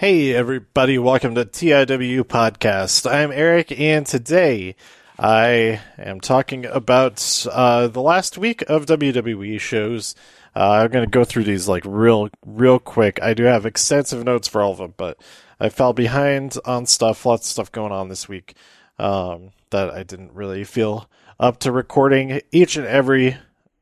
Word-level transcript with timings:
Hey, 0.00 0.34
everybody, 0.34 0.96
welcome 0.96 1.34
to 1.34 1.44
TIW 1.44 2.22
Podcast. 2.22 3.06
I'm 3.06 3.30
Eric, 3.30 3.78
and 3.78 4.06
today 4.06 4.74
I 5.18 5.82
am 5.98 6.20
talking 6.22 6.64
about 6.64 7.46
uh, 7.52 7.86
the 7.86 8.00
last 8.00 8.38
week 8.38 8.62
of 8.62 8.86
WWE 8.86 9.60
shows. 9.60 10.14
Uh, 10.56 10.70
I'm 10.70 10.90
going 10.90 11.04
to 11.04 11.10
go 11.10 11.24
through 11.24 11.44
these 11.44 11.68
like 11.68 11.82
real, 11.84 12.30
real 12.46 12.78
quick. 12.78 13.20
I 13.22 13.34
do 13.34 13.42
have 13.42 13.66
extensive 13.66 14.24
notes 14.24 14.48
for 14.48 14.62
all 14.62 14.72
of 14.72 14.78
them, 14.78 14.94
but 14.96 15.20
I 15.60 15.68
fell 15.68 15.92
behind 15.92 16.56
on 16.64 16.86
stuff, 16.86 17.26
lots 17.26 17.42
of 17.42 17.50
stuff 17.52 17.70
going 17.70 17.92
on 17.92 18.08
this 18.08 18.26
week 18.26 18.54
um, 18.98 19.50
that 19.68 19.90
I 19.90 20.02
didn't 20.02 20.32
really 20.32 20.64
feel 20.64 21.10
up 21.38 21.58
to 21.58 21.72
recording 21.72 22.40
each 22.50 22.78
and 22.78 22.86
every 22.86 23.36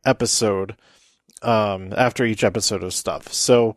episode 0.04 0.74
um, 1.42 1.94
after 1.96 2.24
each 2.24 2.42
episode 2.42 2.82
of 2.82 2.92
stuff. 2.92 3.32
So, 3.32 3.76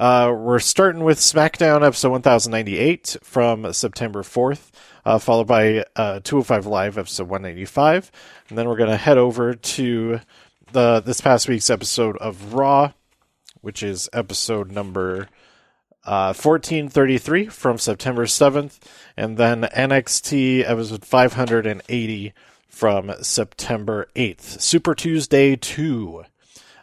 uh, 0.00 0.32
we're 0.34 0.58
starting 0.58 1.04
with 1.04 1.18
SmackDown 1.18 1.84
episode 1.86 2.08
1098 2.08 3.18
from 3.22 3.70
September 3.74 4.22
4th, 4.22 4.70
uh, 5.04 5.18
followed 5.18 5.46
by 5.46 5.84
uh, 5.94 6.20
205 6.24 6.64
Live 6.64 6.96
episode 6.96 7.28
195. 7.28 8.10
And 8.48 8.56
then 8.56 8.66
we're 8.66 8.78
going 8.78 8.88
to 8.88 8.96
head 8.96 9.18
over 9.18 9.52
to 9.52 10.20
the 10.72 11.02
this 11.04 11.20
past 11.20 11.48
week's 11.48 11.68
episode 11.68 12.16
of 12.16 12.54
Raw, 12.54 12.92
which 13.60 13.82
is 13.82 14.08
episode 14.14 14.72
number 14.72 15.28
uh, 16.06 16.32
1433 16.32 17.48
from 17.48 17.76
September 17.76 18.24
7th. 18.24 18.78
And 19.18 19.36
then 19.36 19.64
NXT 19.64 20.64
episode 20.66 21.04
580 21.04 22.32
from 22.66 23.12
September 23.20 24.08
8th. 24.16 24.62
Super 24.62 24.94
Tuesday 24.94 25.56
2. 25.56 26.24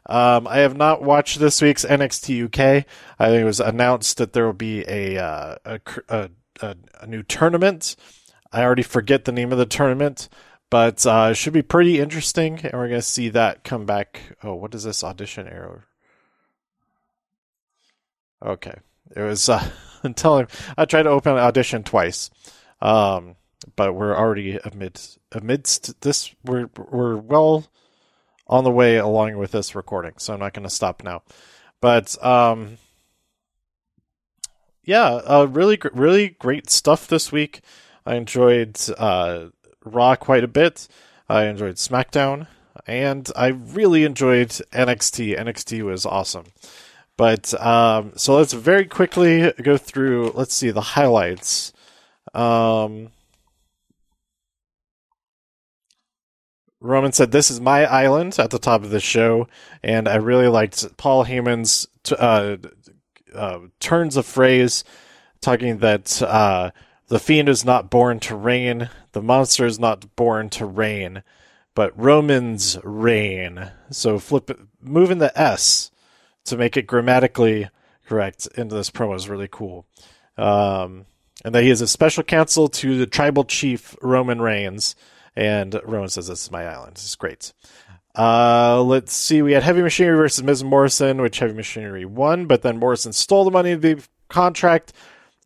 Um, 0.07 0.47
I 0.47 0.59
have 0.59 0.77
not 0.77 1.03
watched 1.03 1.37
this 1.37 1.61
week's 1.61 1.83
NXT 1.83 2.45
UK. 2.45 2.85
I 3.19 3.27
think 3.27 3.41
it 3.41 3.45
was 3.45 3.59
announced 3.59 4.17
that 4.17 4.31
there 4.31 4.45
will 4.45 4.53
be 4.53 4.85
a, 4.87 5.17
uh, 5.21 5.55
a, 5.65 5.79
a, 6.61 6.75
a, 7.01 7.07
new 7.07 7.23
tournament. 7.23 7.97
I 8.53 8.63
already 8.63 8.83
forget 8.83 9.25
the 9.25 9.33
name 9.33 9.51
of 9.51 9.57
the 9.57 9.65
tournament, 9.65 10.29
but 10.69 11.05
uh, 11.05 11.29
it 11.31 11.35
should 11.35 11.51
be 11.51 11.61
pretty 11.61 11.99
interesting, 11.99 12.59
and 12.59 12.71
we're 12.73 12.87
going 12.87 13.01
to 13.01 13.01
see 13.01 13.27
that 13.29 13.65
come 13.65 13.85
back. 13.85 14.21
Oh, 14.41 14.55
what 14.55 14.73
is 14.73 14.83
this 14.83 15.03
audition 15.03 15.45
arrow? 15.45 15.81
Okay, 18.41 18.75
it 19.13 19.21
was 19.21 19.49
uh, 19.49 19.69
until 20.03 20.47
I 20.77 20.85
tried 20.85 21.03
to 21.03 21.09
open 21.09 21.33
audition 21.33 21.83
twice, 21.83 22.29
um, 22.81 23.35
but 23.75 23.93
we're 23.93 24.15
already 24.15 24.57
amid 24.63 25.01
amidst 25.33 25.99
this. 25.99 26.33
We're 26.45 26.69
we're 26.77 27.17
well 27.17 27.65
on 28.47 28.63
the 28.63 28.71
way 28.71 28.97
along 28.97 29.37
with 29.37 29.51
this 29.51 29.75
recording, 29.75 30.13
so 30.17 30.33
I'm 30.33 30.39
not 30.39 30.53
going 30.53 30.63
to 30.67 30.69
stop 30.69 31.03
now. 31.03 31.23
But 31.81 32.21
um, 32.23 32.77
yeah, 34.83 35.05
uh, 35.25 35.47
really, 35.49 35.79
really 35.93 36.29
great 36.29 36.69
stuff 36.69 37.07
this 37.07 37.31
week. 37.31 37.61
I 38.05 38.15
enjoyed 38.15 38.79
uh, 38.97 39.47
Raw 39.83 40.15
quite 40.15 40.43
a 40.43 40.47
bit. 40.47 40.87
I 41.29 41.45
enjoyed 41.45 41.75
SmackDown, 41.75 42.47
and 42.87 43.29
I 43.35 43.47
really 43.47 44.05
enjoyed 44.05 44.49
NXT. 44.49 45.37
NXT 45.37 45.83
was 45.83 46.05
awesome. 46.05 46.45
But 47.17 47.59
um, 47.61 48.13
so 48.15 48.37
let's 48.37 48.53
very 48.53 48.85
quickly 48.85 49.51
go 49.61 49.75
through. 49.75 50.31
Let's 50.35 50.53
see 50.53 50.69
the 50.71 50.81
highlights. 50.81 51.73
Um, 52.33 53.09
Roman 56.79 57.11
said, 57.11 57.31
"This 57.31 57.49
is 57.49 57.59
my 57.59 57.85
island" 57.85 58.37
at 58.39 58.51
the 58.51 58.59
top 58.59 58.83
of 58.83 58.89
the 58.89 58.99
show, 58.99 59.47
and 59.81 60.07
I 60.07 60.15
really 60.15 60.47
liked 60.47 60.97
Paul 60.97 61.25
Heyman's 61.25 61.87
uh, 62.11 62.57
uh, 63.33 63.59
turns 63.79 64.17
of 64.17 64.25
phrase, 64.25 64.83
talking 65.41 65.79
that 65.79 66.21
uh, 66.21 66.71
the 67.07 67.19
fiend 67.19 67.49
is 67.49 67.65
not 67.65 67.89
born 67.89 68.19
to 68.21 68.35
reign, 68.35 68.89
the 69.13 69.21
monster 69.21 69.65
is 69.65 69.79
not 69.79 70.15
born 70.15 70.49
to 70.51 70.65
reign, 70.65 71.23
but 71.73 71.97
Roman's 71.97 72.77
reign. 72.83 73.71
So 73.89 74.19
flip 74.19 74.51
moving 74.81 75.17
the 75.17 75.37
S 75.39 75.89
to 76.45 76.57
make 76.57 76.77
it 76.77 76.87
grammatically 76.87 77.69
correct 78.05 78.47
into 78.55 78.75
this 78.75 78.89
promo 78.89 79.15
is 79.15 79.29
really 79.29 79.49
cool. 79.49 79.85
Um, 80.37 81.05
and 81.43 81.53
that 81.53 81.63
he 81.63 81.69
is 81.69 81.81
a 81.81 81.87
special 81.87 82.23
counsel 82.23 82.67
to 82.67 82.97
the 82.97 83.05
tribal 83.07 83.43
chief 83.43 83.95
Roman 84.01 84.41
Reigns 84.41 84.95
and 85.37 85.79
Roman 85.85 86.09
says, 86.09 86.27
This 86.27 86.43
is 86.43 86.51
my 86.51 86.65
island. 86.65 86.95
This 86.95 87.05
is 87.05 87.15
great. 87.15 87.53
Uh, 88.17 88.81
let's 88.81 89.13
see. 89.13 89.43
We 89.43 89.53
had 89.53 89.61
Heavy 89.61 89.83
Machinery 89.83 90.17
versus 90.17 90.43
Miz 90.43 90.63
Morrison, 90.63 91.21
which 91.21 91.37
Heavy 91.37 91.53
Machinery 91.53 92.05
won, 92.05 92.47
but 92.47 92.63
then 92.63 92.79
Morrison 92.79 93.13
stole 93.13 93.45
the 93.45 93.51
money 93.51 93.71
of 93.71 93.83
the 93.83 94.03
contract 94.29 94.93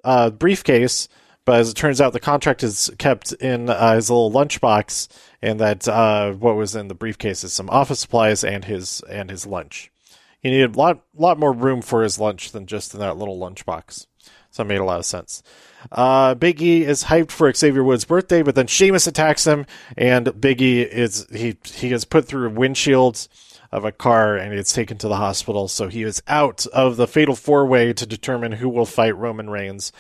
uh, 0.05 0.29
briefcase. 0.29 1.09
But 1.43 1.59
as 1.59 1.69
it 1.69 1.73
turns 1.73 1.99
out, 1.99 2.13
the 2.13 2.21
contract 2.21 2.63
is 2.63 2.89
kept 2.99 3.33
in 3.33 3.69
uh, 3.69 3.95
his 3.95 4.09
little 4.09 4.31
lunchbox, 4.31 5.09
and 5.41 5.59
that 5.59 5.85
uh, 5.87 6.31
what 6.33 6.55
was 6.55 6.73
in 6.73 6.87
the 6.87 6.95
briefcase 6.95 7.43
is 7.43 7.51
some 7.51 7.69
office 7.69 7.99
supplies 7.99 8.45
and 8.45 8.63
his 8.63 9.01
and 9.09 9.29
his 9.29 9.45
lunch. 9.45 9.91
He 10.39 10.51
needed 10.51 10.75
a 10.75 10.79
lot 10.79 11.01
lot 11.13 11.37
more 11.37 11.51
room 11.51 11.81
for 11.81 12.03
his 12.03 12.17
lunch 12.17 12.53
than 12.53 12.65
just 12.65 12.93
in 12.93 13.01
that 13.01 13.17
little 13.17 13.37
lunchbox. 13.37 14.07
So 14.51 14.63
it 14.63 14.67
made 14.67 14.79
a 14.79 14.85
lot 14.85 14.99
of 14.99 15.05
sense. 15.05 15.43
Uh, 15.91 16.35
Big 16.35 16.61
E 16.61 16.83
is 16.83 17.05
hyped 17.05 17.31
for 17.31 17.51
Xavier 17.53 17.83
Woods' 17.83 18.05
birthday, 18.05 18.41
but 18.43 18.55
then 18.55 18.67
Sheamus 18.67 19.07
attacks 19.07 19.45
him, 19.45 19.65
and 19.97 20.39
Big 20.39 20.61
E 20.61 20.81
is 20.81 21.27
he 21.31 21.57
he 21.63 21.89
gets 21.89 22.05
put 22.05 22.25
through 22.25 22.47
a 22.47 22.51
windshield 22.51 23.27
of 23.71 23.85
a 23.85 23.91
car 23.91 24.35
and 24.35 24.53
gets 24.53 24.73
taken 24.73 24.97
to 24.97 25.07
the 25.07 25.15
hospital. 25.15 25.67
So 25.67 25.87
he 25.87 26.03
is 26.03 26.21
out 26.27 26.65
of 26.67 26.97
the 26.97 27.07
Fatal 27.07 27.35
Four 27.35 27.65
Way 27.65 27.93
to 27.93 28.05
determine 28.05 28.53
who 28.53 28.67
will 28.67 28.85
fight 28.85 29.15
Roman 29.15 29.49
Reigns 29.49 29.91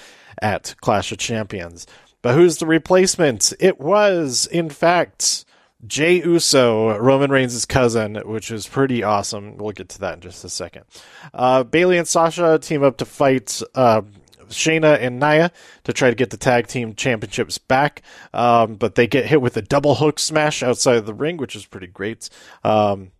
at 0.41 0.75
Clash 0.81 1.11
of 1.11 1.17
Champions. 1.17 1.87
But 2.21 2.35
who's 2.35 2.57
the 2.57 2.65
replacement? 2.65 3.53
It 3.59 3.79
was, 3.79 4.45
in 4.45 4.69
fact, 4.69 5.45
Jey 5.87 6.21
Uso, 6.23 6.95
Roman 6.99 7.31
Reigns' 7.31 7.65
cousin, 7.65 8.15
which 8.25 8.51
is 8.51 8.67
pretty 8.67 9.01
awesome. 9.01 9.57
We'll 9.57 9.71
get 9.71 9.89
to 9.89 9.99
that 10.01 10.15
in 10.15 10.21
just 10.21 10.43
a 10.43 10.49
second. 10.49 10.83
Uh, 11.33 11.63
Bayley 11.63 11.97
and 11.97 12.07
Sasha 12.07 12.59
team 12.59 12.83
up 12.83 12.97
to 12.97 13.05
fight 13.05 13.61
uh, 13.73 14.01
Shayna 14.53 14.99
and 14.99 15.19
Nia 15.19 15.51
to 15.83 15.93
try 15.93 16.09
to 16.09 16.15
get 16.15 16.29
the 16.29 16.37
tag 16.37 16.67
team 16.67 16.95
championships 16.95 17.57
back. 17.57 18.01
Um, 18.33 18.75
but 18.75 18.95
they 18.95 19.07
get 19.07 19.25
hit 19.25 19.41
with 19.41 19.57
a 19.57 19.61
double 19.61 19.95
hook 19.95 20.19
smash 20.19 20.63
outside 20.63 20.97
of 20.97 21.05
the 21.05 21.13
ring, 21.13 21.37
which 21.37 21.55
is 21.55 21.65
pretty 21.65 21.87
great. 21.87 22.29
Um, 22.63 23.11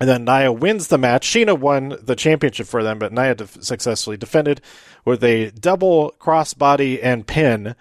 and 0.00 0.08
then 0.08 0.24
Nia 0.24 0.50
wins 0.52 0.88
the 0.88 0.98
match. 0.98 1.26
Shayna 1.26 1.58
won 1.58 1.96
the 2.02 2.16
championship 2.16 2.66
for 2.66 2.82
them, 2.82 2.98
but 2.98 3.12
Nia 3.12 3.34
def- 3.34 3.62
successfully 3.62 4.16
defended 4.16 4.62
with 5.04 5.22
a 5.22 5.50
double 5.50 6.14
crossbody 6.18 6.98
and 7.02 7.26
pin. 7.26 7.74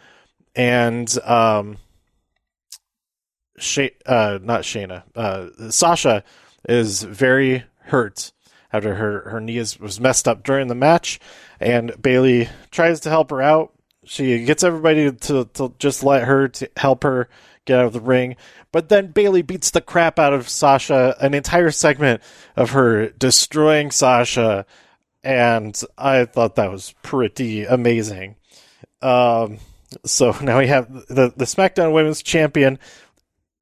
And 0.53 1.17
um, 1.23 1.77
Shay- 3.57 3.95
uh, 4.05 4.39
not 4.41 4.61
Shayna, 4.61 5.03
uh, 5.15 5.71
Sasha 5.71 6.23
is 6.67 7.03
very 7.03 7.63
hurt 7.83 8.31
after 8.71 8.95
her 8.95 9.29
her 9.29 9.39
knee 9.39 9.59
was 9.59 9.99
messed 9.99 10.27
up 10.27 10.43
during 10.43 10.67
the 10.67 10.75
match, 10.75 11.19
and 11.59 11.93
Bayley 12.01 12.49
tries 12.71 12.99
to 13.01 13.09
help 13.09 13.31
her 13.31 13.41
out. 13.41 13.73
She 14.05 14.43
gets 14.45 14.63
everybody 14.63 15.11
to, 15.11 15.45
to 15.45 15.73
just 15.77 16.03
let 16.03 16.23
her 16.23 16.47
to 16.47 16.69
help 16.77 17.03
her 17.03 17.29
get 17.65 17.79
out 17.79 17.85
of 17.85 17.93
the 17.93 18.01
ring. 18.01 18.35
But 18.71 18.89
then 18.89 19.07
Bayley 19.11 19.41
beats 19.41 19.71
the 19.71 19.81
crap 19.81 20.17
out 20.17 20.33
of 20.33 20.49
Sasha, 20.49 21.15
an 21.19 21.33
entire 21.33 21.71
segment 21.71 22.21
of 22.55 22.71
her 22.71 23.09
destroying 23.09 23.91
Sasha, 23.91 24.65
and 25.23 25.79
I 25.97 26.25
thought 26.25 26.55
that 26.55 26.71
was 26.71 26.93
pretty 27.03 27.65
amazing. 27.65 28.35
Um, 29.01 29.59
so 30.05 30.31
now 30.41 30.59
we 30.59 30.67
have 30.67 30.91
the 31.07 31.33
the 31.35 31.45
SmackDown 31.45 31.93
Women's 31.93 32.23
Champion 32.23 32.79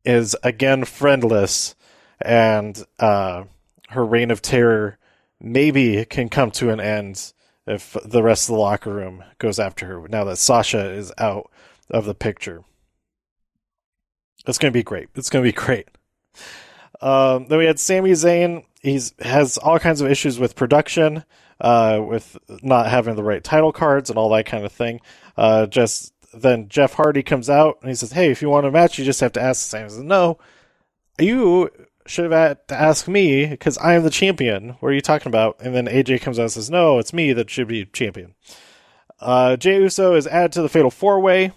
is 0.05 0.35
again 0.43 0.85
friendless, 0.85 1.75
and 2.21 2.81
uh, 2.99 3.43
her 3.87 4.05
reign 4.05 4.31
of 4.31 4.41
terror 4.41 4.97
maybe 5.39 6.03
can 6.05 6.29
come 6.29 6.51
to 6.51 6.69
an 6.69 6.79
end 6.79 7.33
if 7.65 7.97
the 8.03 8.23
rest 8.23 8.49
of 8.49 8.55
the 8.55 8.61
locker 8.61 8.93
room 8.93 9.23
goes 9.39 9.59
after 9.59 9.85
her 9.85 10.07
now 10.07 10.23
that 10.23 10.37
Sasha 10.37 10.89
is 10.89 11.11
out 11.17 11.51
of 11.89 12.05
the 12.05 12.15
picture. 12.15 12.63
It's 14.45 14.57
going 14.57 14.71
to 14.71 14.77
be 14.77 14.83
great. 14.83 15.09
It's 15.15 15.29
going 15.29 15.43
to 15.43 15.51
be 15.51 15.55
great. 15.65 15.87
Um, 17.01 17.47
then 17.47 17.59
we 17.59 17.65
had 17.65 17.79
Sami 17.79 18.11
Zayn. 18.11 18.63
He's 18.81 19.13
has 19.19 19.57
all 19.57 19.79
kinds 19.79 20.01
of 20.01 20.09
issues 20.09 20.39
with 20.39 20.55
production, 20.55 21.23
uh, 21.59 22.01
with 22.07 22.37
not 22.63 22.89
having 22.89 23.15
the 23.15 23.23
right 23.23 23.43
title 23.43 23.71
cards 23.71 24.09
and 24.09 24.17
all 24.17 24.29
that 24.29 24.45
kind 24.45 24.65
of 24.65 24.71
thing. 24.71 25.01
Uh, 25.35 25.67
just 25.67 26.13
then 26.33 26.69
Jeff 26.69 26.93
Hardy 26.93 27.23
comes 27.23 27.49
out 27.49 27.77
and 27.81 27.89
he 27.89 27.95
says, 27.95 28.13
"Hey, 28.13 28.31
if 28.31 28.41
you 28.41 28.49
want 28.49 28.65
a 28.65 28.71
match, 28.71 28.97
you 28.97 29.05
just 29.05 29.19
have 29.19 29.33
to 29.33 29.41
ask 29.41 29.61
Sami." 29.61 29.89
Says, 29.89 29.99
"No, 29.99 30.37
you 31.19 31.69
should 32.07 32.31
have 32.31 32.65
to 32.67 32.75
ask 32.75 33.07
me 33.07 33.45
because 33.45 33.77
I 33.77 33.93
am 33.93 34.03
the 34.03 34.09
champion. 34.09 34.77
What 34.79 34.89
are 34.89 34.93
you 34.93 35.01
talking 35.01 35.29
about? 35.29 35.57
And 35.59 35.75
then 35.75 35.87
AJ 35.87 36.21
comes 36.21 36.39
out 36.39 36.43
and 36.43 36.51
says, 36.51 36.69
No, 36.69 36.99
it's 36.99 37.13
me 37.13 37.33
that 37.33 37.49
should 37.49 37.67
be 37.67 37.85
champion. 37.85 38.35
Uh, 39.19 39.55
Jey 39.57 39.77
Uso 39.81 40.15
is 40.15 40.27
added 40.27 40.51
to 40.53 40.61
the 40.61 40.69
Fatal 40.69 40.91
Four 40.91 41.19
Way. 41.19 41.51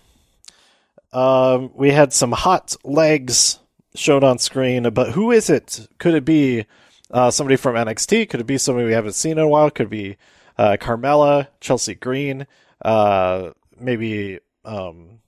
Um, 1.13 1.71
we 1.75 1.91
had 1.91 2.13
some 2.13 2.33
hot 2.33 2.77
legs 2.85 3.59
shown 3.95 4.23
on 4.25 4.39
screen, 4.39 4.89
but 4.91 5.13
who 5.13 5.31
is 5.31 5.51
it? 5.51 5.89
Could 5.99 6.15
it 6.15 6.25
be 6.25 6.67
uh, 7.11 7.31
somebody 7.31 7.57
from 7.57 7.75
NXT? 7.75 8.29
Could 8.31 8.41
it 8.41 8.47
be 8.47 8.59
somebody 8.59 8.87
we 8.87 8.93
haven't 8.93 9.15
seen 9.15 9.33
in 9.33 9.39
a 9.39 9.49
while? 9.49 9.71
Could 9.71 9.87
it 9.87 9.91
be 9.91 10.17
uh, 10.57 10.77
Carmella, 10.81 11.49
Chelsea 11.61 11.95
Green? 11.95 12.47
uh, 12.83 13.51
maybe 13.79 14.39
um, 14.65 15.21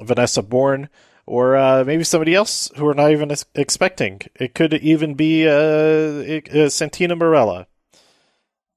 Vanessa 0.00 0.42
Borne, 0.42 0.88
or 1.26 1.56
uh, 1.56 1.84
maybe 1.84 2.04
somebody 2.04 2.34
else 2.34 2.70
who 2.76 2.84
we're 2.84 2.94
not 2.94 3.12
even 3.12 3.34
expecting. 3.54 4.20
It 4.34 4.54
could 4.54 4.74
even 4.74 5.14
be 5.14 5.46
uh, 5.46 6.40
uh, 6.58 6.68
Santina 6.68 7.16
Marella, 7.16 7.66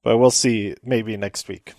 but 0.02 0.18
we'll 0.18 0.30
see 0.30 0.74
maybe 0.82 1.16
next 1.16 1.48
week. 1.48 1.72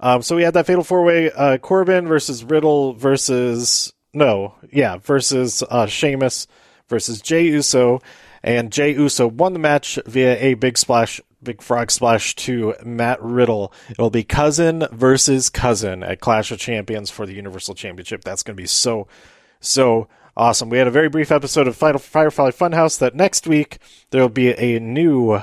Um, 0.00 0.22
so 0.22 0.36
we 0.36 0.42
had 0.42 0.54
that 0.54 0.66
fatal 0.66 0.84
four 0.84 1.02
way 1.02 1.30
uh, 1.30 1.58
Corbin 1.58 2.06
versus 2.06 2.44
Riddle 2.44 2.92
versus 2.92 3.92
no, 4.12 4.54
yeah, 4.70 4.98
versus 4.98 5.62
uh, 5.68 5.86
Sheamus 5.86 6.46
versus 6.88 7.20
Jey 7.20 7.46
Uso, 7.46 8.00
and 8.44 8.70
Jey 8.70 8.92
Uso 8.92 9.26
won 9.26 9.54
the 9.54 9.58
match 9.58 9.98
via 10.04 10.36
a 10.36 10.52
big 10.52 10.76
splash, 10.76 11.18
big 11.42 11.62
frog 11.62 11.90
splash 11.90 12.34
to 12.36 12.74
Matt 12.84 13.20
Riddle. 13.22 13.72
It'll 13.88 14.10
be 14.10 14.22
cousin 14.22 14.86
versus 14.92 15.48
cousin 15.48 16.02
at 16.02 16.20
Clash 16.20 16.52
of 16.52 16.58
Champions 16.58 17.10
for 17.10 17.24
the 17.24 17.32
Universal 17.32 17.74
Championship. 17.74 18.22
That's 18.22 18.42
going 18.42 18.54
to 18.54 18.62
be 18.62 18.66
so, 18.66 19.08
so 19.60 20.08
awesome. 20.36 20.68
We 20.68 20.76
had 20.76 20.86
a 20.86 20.92
very 20.92 21.08
brief 21.08 21.32
episode 21.32 21.66
of 21.66 21.74
Firefly 21.74 22.50
Funhouse 22.50 22.98
that 22.98 23.14
next 23.14 23.46
week 23.46 23.78
there 24.10 24.20
will 24.20 24.28
be 24.28 24.50
a 24.50 24.78
new 24.78 25.40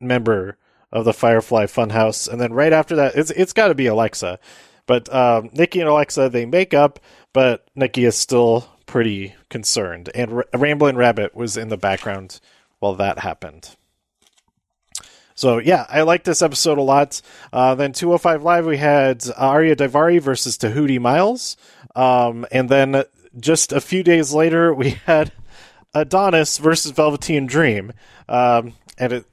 member 0.00 0.56
of 0.92 1.04
the 1.04 1.12
Firefly 1.12 1.64
Funhouse, 1.66 2.28
and 2.28 2.40
then 2.40 2.52
right 2.52 2.72
after 2.72 2.94
that, 2.96 3.16
it's 3.16 3.30
it's 3.32 3.52
got 3.52 3.68
to 3.68 3.74
be 3.74 3.86
Alexa. 3.86 4.38
But 4.86 5.12
um, 5.12 5.50
Nikki 5.52 5.80
and 5.80 5.88
Alexa 5.88 6.30
they 6.30 6.46
make 6.46 6.72
up, 6.72 7.00
but 7.34 7.66
Nikki 7.74 8.04
is 8.04 8.16
still 8.16 8.66
pretty 8.88 9.34
concerned, 9.48 10.10
and 10.14 10.32
R- 10.32 10.46
Ramblin' 10.52 10.96
Rabbit 10.96 11.36
was 11.36 11.56
in 11.56 11.68
the 11.68 11.76
background 11.76 12.40
while 12.80 12.94
that 12.96 13.20
happened. 13.20 13.76
So 15.36 15.58
yeah, 15.58 15.86
I 15.88 16.02
like 16.02 16.24
this 16.24 16.42
episode 16.42 16.78
a 16.78 16.82
lot. 16.82 17.22
Uh, 17.52 17.76
then 17.76 17.92
205 17.92 18.42
Live, 18.42 18.66
we 18.66 18.78
had 18.78 19.20
Ariya 19.20 19.76
Daivari 19.76 20.20
versus 20.20 20.58
Tehuti 20.58 20.98
Miles, 21.00 21.56
um, 21.94 22.44
and 22.50 22.68
then 22.68 23.04
just 23.38 23.72
a 23.72 23.80
few 23.80 24.02
days 24.02 24.32
later, 24.32 24.74
we 24.74 24.90
had 25.06 25.32
Adonis 25.94 26.58
versus 26.58 26.90
Velveteen 26.90 27.46
Dream. 27.46 27.92
Um, 28.28 28.74
and 28.98 29.12
it, 29.12 29.24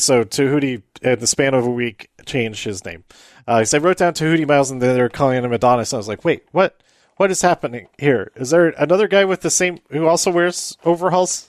so 0.00 0.24
Tehuti, 0.24 0.82
in 1.00 1.18
the 1.18 1.26
span 1.26 1.54
of 1.54 1.64
a 1.66 1.70
week, 1.70 2.10
changed 2.26 2.64
his 2.64 2.84
name. 2.84 3.04
Uh, 3.46 3.64
so 3.64 3.78
I 3.78 3.80
wrote 3.80 3.98
down 3.98 4.12
Tehuti 4.12 4.46
Miles, 4.46 4.70
and 4.70 4.82
then 4.82 4.94
they 4.94 5.02
were 5.02 5.08
calling 5.08 5.42
him 5.42 5.52
Adonis. 5.52 5.92
I 5.92 5.96
was 5.96 6.08
like, 6.08 6.24
wait, 6.24 6.44
what? 6.52 6.82
What 7.16 7.30
is 7.30 7.42
happening 7.42 7.88
here? 7.98 8.32
Is 8.34 8.50
there 8.50 8.68
another 8.70 9.06
guy 9.06 9.24
with 9.24 9.42
the 9.42 9.50
same 9.50 9.78
who 9.90 10.06
also 10.06 10.30
wears 10.30 10.76
overalls 10.84 11.48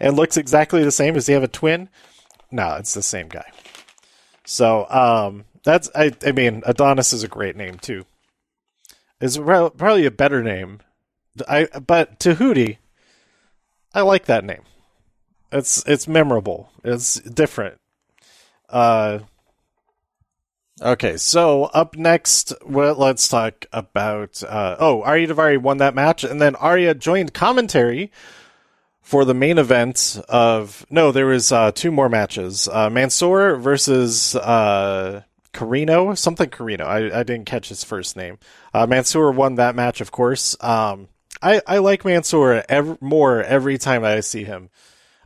and 0.00 0.16
looks 0.16 0.36
exactly 0.36 0.82
the 0.82 0.90
same? 0.90 1.14
Does 1.14 1.26
he 1.26 1.34
have 1.34 1.42
a 1.42 1.48
twin? 1.48 1.88
No, 2.50 2.74
it's 2.74 2.94
the 2.94 3.02
same 3.02 3.28
guy. 3.28 3.50
So 4.44 4.88
um, 4.90 5.44
that's 5.62 5.88
I, 5.94 6.12
I 6.26 6.32
mean 6.32 6.62
Adonis 6.66 7.12
is 7.12 7.22
a 7.22 7.28
great 7.28 7.56
name 7.56 7.78
too. 7.78 8.04
Is 9.20 9.38
probably 9.38 10.06
a 10.06 10.10
better 10.10 10.42
name. 10.42 10.80
I 11.48 11.66
but 11.86 12.18
Tehuti, 12.18 12.78
I 13.94 14.00
like 14.00 14.24
that 14.26 14.44
name. 14.44 14.62
It's 15.52 15.84
it's 15.86 16.08
memorable. 16.08 16.70
It's 16.82 17.20
different. 17.20 17.78
Uh, 18.68 19.20
okay, 20.80 21.16
so 21.16 21.64
up 21.64 21.96
next, 21.96 22.52
well, 22.64 22.94
let's 22.94 23.28
talk 23.28 23.66
about. 23.72 24.42
Uh, 24.42 24.76
oh, 24.78 25.02
Ariya 25.02 25.28
Daivari 25.28 25.58
won 25.58 25.78
that 25.78 25.94
match, 25.94 26.24
and 26.24 26.40
then 26.40 26.54
Ariya 26.54 26.98
joined 26.98 27.34
commentary 27.34 28.10
for 29.00 29.24
the 29.24 29.34
main 29.34 29.58
event 29.58 30.20
of. 30.28 30.86
No, 30.90 31.12
there 31.12 31.26
was 31.26 31.52
uh, 31.52 31.72
two 31.72 31.92
more 31.92 32.08
matches. 32.08 32.68
Uh, 32.68 32.90
Mansoor 32.90 33.56
versus 33.56 34.34
uh, 34.36 35.22
Carino, 35.52 36.14
something 36.14 36.48
Carino. 36.50 36.84
I, 36.84 37.20
I 37.20 37.22
didn't 37.22 37.46
catch 37.46 37.68
his 37.68 37.84
first 37.84 38.16
name. 38.16 38.38
Uh, 38.72 38.86
Mansoor 38.86 39.32
won 39.32 39.56
that 39.56 39.74
match, 39.74 40.00
of 40.00 40.12
course. 40.12 40.56
Um, 40.60 41.08
I, 41.42 41.62
I 41.66 41.78
like 41.78 42.04
Mansoor 42.04 42.64
ev- 42.68 43.00
more 43.00 43.42
every 43.42 43.78
time 43.78 44.04
I 44.04 44.20
see 44.20 44.44
him 44.44 44.70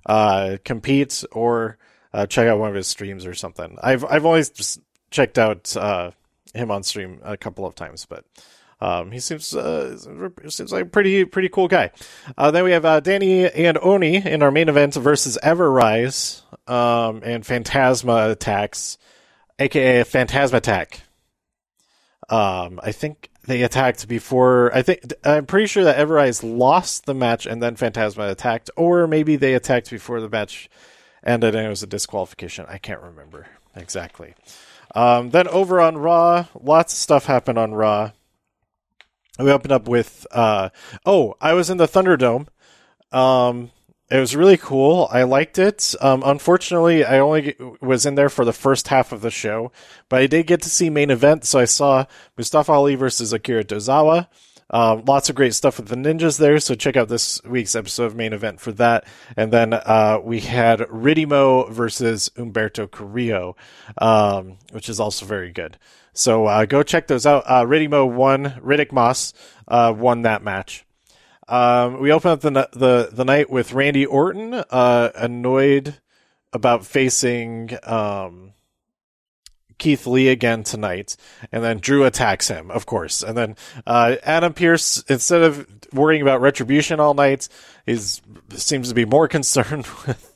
uh, 0.06 0.58
compete 0.64 1.24
or 1.32 1.78
uh, 2.12 2.26
check 2.26 2.46
out 2.46 2.58
one 2.58 2.68
of 2.68 2.74
his 2.74 2.86
streams 2.86 3.26
or 3.26 3.34
something. 3.34 3.76
I've 3.82 4.04
I've 4.04 4.24
always 4.24 4.50
just 4.50 4.80
checked 5.14 5.38
out 5.38 5.74
uh, 5.76 6.10
him 6.52 6.70
on 6.70 6.82
stream 6.82 7.20
a 7.22 7.36
couple 7.36 7.64
of 7.64 7.74
times, 7.74 8.04
but 8.04 8.24
um, 8.80 9.12
he 9.12 9.20
seems 9.20 9.54
uh, 9.54 9.96
seems 10.48 10.72
like 10.72 10.82
a 10.82 10.86
pretty 10.86 11.24
pretty 11.24 11.48
cool 11.48 11.68
guy. 11.68 11.92
Uh, 12.36 12.50
then 12.50 12.64
we 12.64 12.72
have 12.72 12.84
uh, 12.84 13.00
Danny 13.00 13.48
and 13.48 13.78
Oney 13.80 14.16
in 14.16 14.42
our 14.42 14.50
main 14.50 14.68
event 14.68 14.94
versus 14.94 15.38
Ever-Rise 15.42 16.42
um, 16.66 17.22
and 17.24 17.46
Phantasma 17.46 18.30
attacks, 18.30 18.98
aka 19.58 20.02
Phantasma 20.02 20.58
Attack. 20.58 21.00
Um, 22.28 22.80
I 22.82 22.90
think 22.90 23.30
they 23.46 23.62
attacked 23.62 24.08
before. 24.08 24.74
I 24.74 24.82
think 24.82 25.12
I'm 25.24 25.46
pretty 25.46 25.66
sure 25.66 25.84
that 25.84 25.96
Ever-Rise 25.96 26.42
lost 26.42 27.06
the 27.06 27.14
match 27.14 27.46
and 27.46 27.62
then 27.62 27.76
Phantasma 27.76 28.28
attacked, 28.28 28.70
or 28.76 29.06
maybe 29.06 29.36
they 29.36 29.54
attacked 29.54 29.90
before 29.90 30.20
the 30.20 30.28
match 30.28 30.68
ended 31.22 31.54
and 31.54 31.66
it 31.66 31.70
was 31.70 31.82
a 31.82 31.86
disqualification. 31.86 32.66
I 32.68 32.78
can't 32.78 33.00
remember 33.00 33.46
exactly. 33.76 34.34
Um, 34.94 35.30
then 35.30 35.48
over 35.48 35.80
on 35.80 35.98
Raw, 35.98 36.46
lots 36.60 36.92
of 36.92 36.98
stuff 36.98 37.26
happened 37.26 37.58
on 37.58 37.74
Raw. 37.74 38.12
We 39.38 39.50
opened 39.50 39.72
up 39.72 39.88
with 39.88 40.26
uh, 40.30 40.70
oh, 41.04 41.34
I 41.40 41.54
was 41.54 41.68
in 41.68 41.78
the 41.78 41.88
Thunderdome. 41.88 42.46
Um, 43.10 43.70
it 44.10 44.18
was 44.20 44.36
really 44.36 44.56
cool. 44.56 45.08
I 45.10 45.24
liked 45.24 45.58
it. 45.58 45.94
Um, 46.00 46.22
unfortunately, 46.24 47.04
I 47.04 47.18
only 47.18 47.56
was 47.80 48.06
in 48.06 48.14
there 48.14 48.28
for 48.28 48.44
the 48.44 48.52
first 48.52 48.88
half 48.88 49.10
of 49.10 49.22
the 49.22 49.30
show, 49.30 49.72
but 50.08 50.20
I 50.20 50.26
did 50.26 50.46
get 50.46 50.62
to 50.62 50.70
see 50.70 50.90
main 50.90 51.10
event. 51.10 51.44
So 51.44 51.58
I 51.58 51.64
saw 51.64 52.04
Mustafa 52.36 52.70
Ali 52.70 52.94
versus 52.94 53.32
Akira 53.32 53.64
Tozawa. 53.64 54.28
Um, 54.70 55.04
lots 55.06 55.28
of 55.28 55.36
great 55.36 55.54
stuff 55.54 55.78
with 55.78 55.88
the 55.88 55.96
ninjas 55.96 56.38
there. 56.38 56.58
So 56.58 56.74
check 56.74 56.96
out 56.96 57.08
this 57.08 57.42
week's 57.44 57.74
episode 57.74 58.06
of 58.06 58.16
main 58.16 58.32
event 58.32 58.60
for 58.60 58.72
that. 58.72 59.04
And 59.36 59.52
then 59.52 59.74
uh, 59.74 60.18
we 60.22 60.40
had 60.40 60.80
Ridimo 60.80 61.70
versus 61.70 62.30
Humberto 62.36 62.90
Carrillo, 62.90 63.56
um, 63.98 64.58
which 64.72 64.88
is 64.88 64.98
also 64.98 65.26
very 65.26 65.52
good. 65.52 65.78
So 66.12 66.46
uh, 66.46 66.64
go 66.64 66.82
check 66.82 67.06
those 67.06 67.26
out. 67.26 67.44
Uh, 67.46 67.64
Ridimo 67.64 68.10
won. 68.10 68.60
Riddick 68.64 68.92
Moss 68.92 69.32
uh, 69.68 69.92
won 69.96 70.22
that 70.22 70.42
match. 70.42 70.84
Um, 71.46 72.00
we 72.00 72.10
open 72.10 72.30
up 72.30 72.40
the, 72.40 72.50
the 72.72 73.10
the 73.12 73.24
night 73.24 73.50
with 73.50 73.74
Randy 73.74 74.06
Orton, 74.06 74.54
uh, 74.54 75.10
annoyed 75.14 76.00
about 76.54 76.86
facing 76.86 77.76
um, 77.82 78.53
Keith 79.78 80.06
Lee 80.06 80.28
again 80.28 80.62
tonight, 80.62 81.16
and 81.52 81.62
then 81.62 81.78
Drew 81.78 82.04
attacks 82.04 82.48
him, 82.48 82.70
of 82.70 82.86
course, 82.86 83.22
and 83.22 83.36
then 83.36 83.56
uh, 83.86 84.16
Adam 84.22 84.54
Pearce, 84.54 85.02
instead 85.08 85.42
of 85.42 85.66
worrying 85.92 86.22
about 86.22 86.40
retribution 86.40 87.00
all 87.00 87.14
night, 87.14 87.48
is 87.86 88.20
seems 88.50 88.88
to 88.88 88.94
be 88.94 89.04
more 89.04 89.28
concerned 89.34 89.86
with 90.06 90.34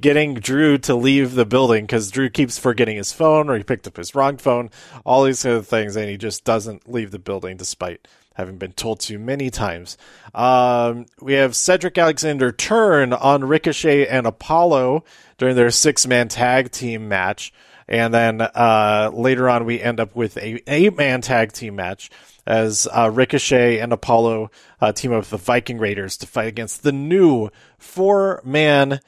getting 0.00 0.34
Drew 0.34 0.78
to 0.78 0.94
leave 0.94 1.34
the 1.34 1.46
building 1.46 1.84
because 1.84 2.10
Drew 2.10 2.28
keeps 2.28 2.58
forgetting 2.58 2.96
his 2.96 3.12
phone 3.12 3.48
or 3.48 3.56
he 3.56 3.62
picked 3.62 3.86
up 3.86 3.96
his 3.96 4.14
wrong 4.14 4.36
phone, 4.36 4.70
all 5.04 5.24
these 5.24 5.42
kind 5.42 5.56
of 5.56 5.66
things, 5.66 5.96
and 5.96 6.08
he 6.08 6.16
just 6.16 6.44
doesn't 6.44 6.90
leave 6.90 7.10
the 7.10 7.18
building 7.18 7.56
despite 7.56 8.08
having 8.34 8.56
been 8.56 8.72
told 8.72 9.00
to 9.00 9.18
many 9.18 9.50
times. 9.50 9.96
Um, 10.34 11.06
we 11.20 11.34
have 11.34 11.54
Cedric 11.54 11.98
Alexander 11.98 12.50
turn 12.50 13.12
on 13.12 13.44
Ricochet 13.44 14.06
and 14.06 14.26
Apollo 14.26 15.04
during 15.38 15.56
their 15.56 15.70
six 15.70 16.06
man 16.06 16.28
tag 16.28 16.70
team 16.70 17.08
match. 17.08 17.52
And 17.92 18.12
then 18.14 18.40
uh, 18.40 19.10
later 19.12 19.50
on, 19.50 19.66
we 19.66 19.78
end 19.78 20.00
up 20.00 20.16
with 20.16 20.38
a 20.38 20.62
eight 20.66 20.96
man 20.96 21.20
tag 21.20 21.52
team 21.52 21.76
match 21.76 22.10
as 22.46 22.88
uh, 22.90 23.10
Ricochet 23.12 23.80
and 23.80 23.92
Apollo 23.92 24.50
uh, 24.80 24.92
team 24.92 25.12
up 25.12 25.20
with 25.20 25.30
the 25.30 25.36
Viking 25.36 25.78
Raiders 25.78 26.16
to 26.16 26.26
fight 26.26 26.48
against 26.48 26.82
the 26.82 26.90
new 26.90 27.50
four 27.76 28.40
man 28.44 29.00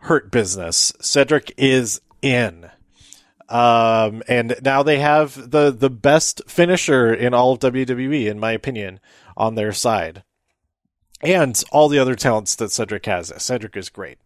Hurt 0.00 0.30
Business. 0.30 0.92
Cedric 1.00 1.54
is 1.56 2.02
in. 2.20 2.70
Um, 3.48 4.22
and 4.28 4.56
now 4.62 4.82
they 4.82 4.98
have 4.98 5.50
the 5.50 5.70
the 5.70 5.90
best 5.90 6.42
finisher 6.46 7.14
in 7.14 7.32
all 7.32 7.52
of 7.52 7.60
WWE, 7.60 8.26
in 8.26 8.38
my 8.38 8.52
opinion, 8.52 9.00
on 9.34 9.54
their 9.54 9.72
side, 9.72 10.24
and 11.22 11.62
all 11.72 11.88
the 11.88 12.00
other 12.00 12.16
talents 12.16 12.54
that 12.56 12.70
Cedric 12.70 13.06
has. 13.06 13.32
Cedric 13.42 13.76
is 13.78 13.88
great. 13.88 14.18